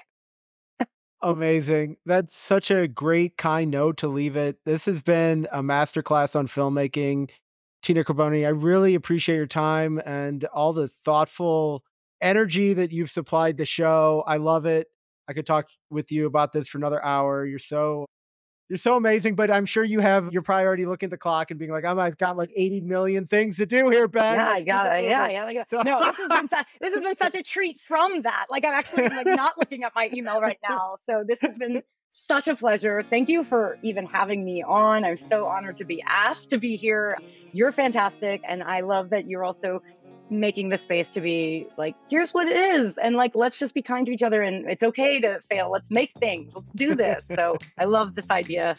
[1.21, 1.97] Amazing.
[2.05, 4.57] That's such a great kind note to leave it.
[4.65, 7.29] This has been a masterclass on filmmaking.
[7.81, 11.83] Tina Carbone, I really appreciate your time and all the thoughtful
[12.23, 14.23] energy that you've supplied the show.
[14.25, 14.87] I love it.
[15.27, 17.45] I could talk with you about this for another hour.
[17.45, 18.05] You're so
[18.69, 21.59] you're so amazing, but I'm sure you have your priority looking at the clock and
[21.59, 24.35] being like, oh, I've got like 80 million things to do here, Ben.
[24.35, 25.03] Yeah, I got it.
[25.05, 25.83] Yeah, yeah, yeah.
[25.83, 28.47] No, this has been su- this has been such a treat from that.
[28.49, 30.95] Like I'm actually like not looking at my email right now.
[30.97, 33.03] So this has been such a pleasure.
[33.09, 35.03] Thank you for even having me on.
[35.03, 37.17] I'm so honored to be asked to be here.
[37.51, 38.41] You're fantastic.
[38.47, 39.81] And I love that you're also
[40.39, 42.97] making the space to be like, here's what it is.
[42.97, 45.69] And like, let's just be kind to each other and it's okay to fail.
[45.71, 46.53] Let's make things.
[46.55, 47.27] Let's do this.
[47.27, 48.75] so I love this idea.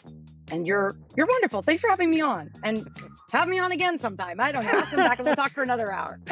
[0.51, 1.63] And you're you're wonderful.
[1.63, 2.51] Thanks for having me on.
[2.63, 2.87] And
[3.31, 4.39] have me on again sometime.
[4.39, 4.71] I don't know.
[4.73, 6.19] I'll come back and we'll talk for another hour.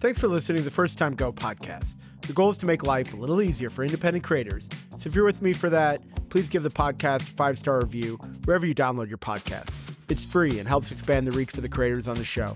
[0.00, 1.94] Thanks for listening to the First Time Go podcast.
[2.26, 4.66] The goal is to make life a little easier for independent creators.
[4.98, 6.00] So if you're with me for that,
[6.30, 9.68] please give the podcast a five star review wherever you download your podcast.
[10.08, 12.54] It's free and helps expand the reach for the creators on the show.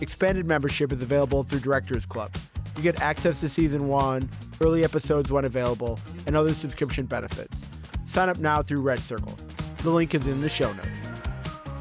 [0.00, 2.34] Expanded membership is available through Directors Club.
[2.76, 4.28] You get access to season one,
[4.60, 7.60] early episodes when available, and other subscription benefits.
[8.06, 9.36] Sign up now through Red Circle.
[9.78, 10.88] The link is in the show notes.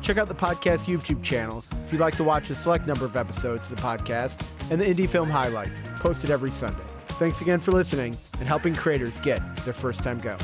[0.02, 3.16] Check out the podcast YouTube channel if you'd like to watch a select number of
[3.16, 6.84] episodes of the podcast and the Indie Film Highlight, posted every Sunday.
[7.08, 10.38] Thanks again for listening and helping creators get their first time go.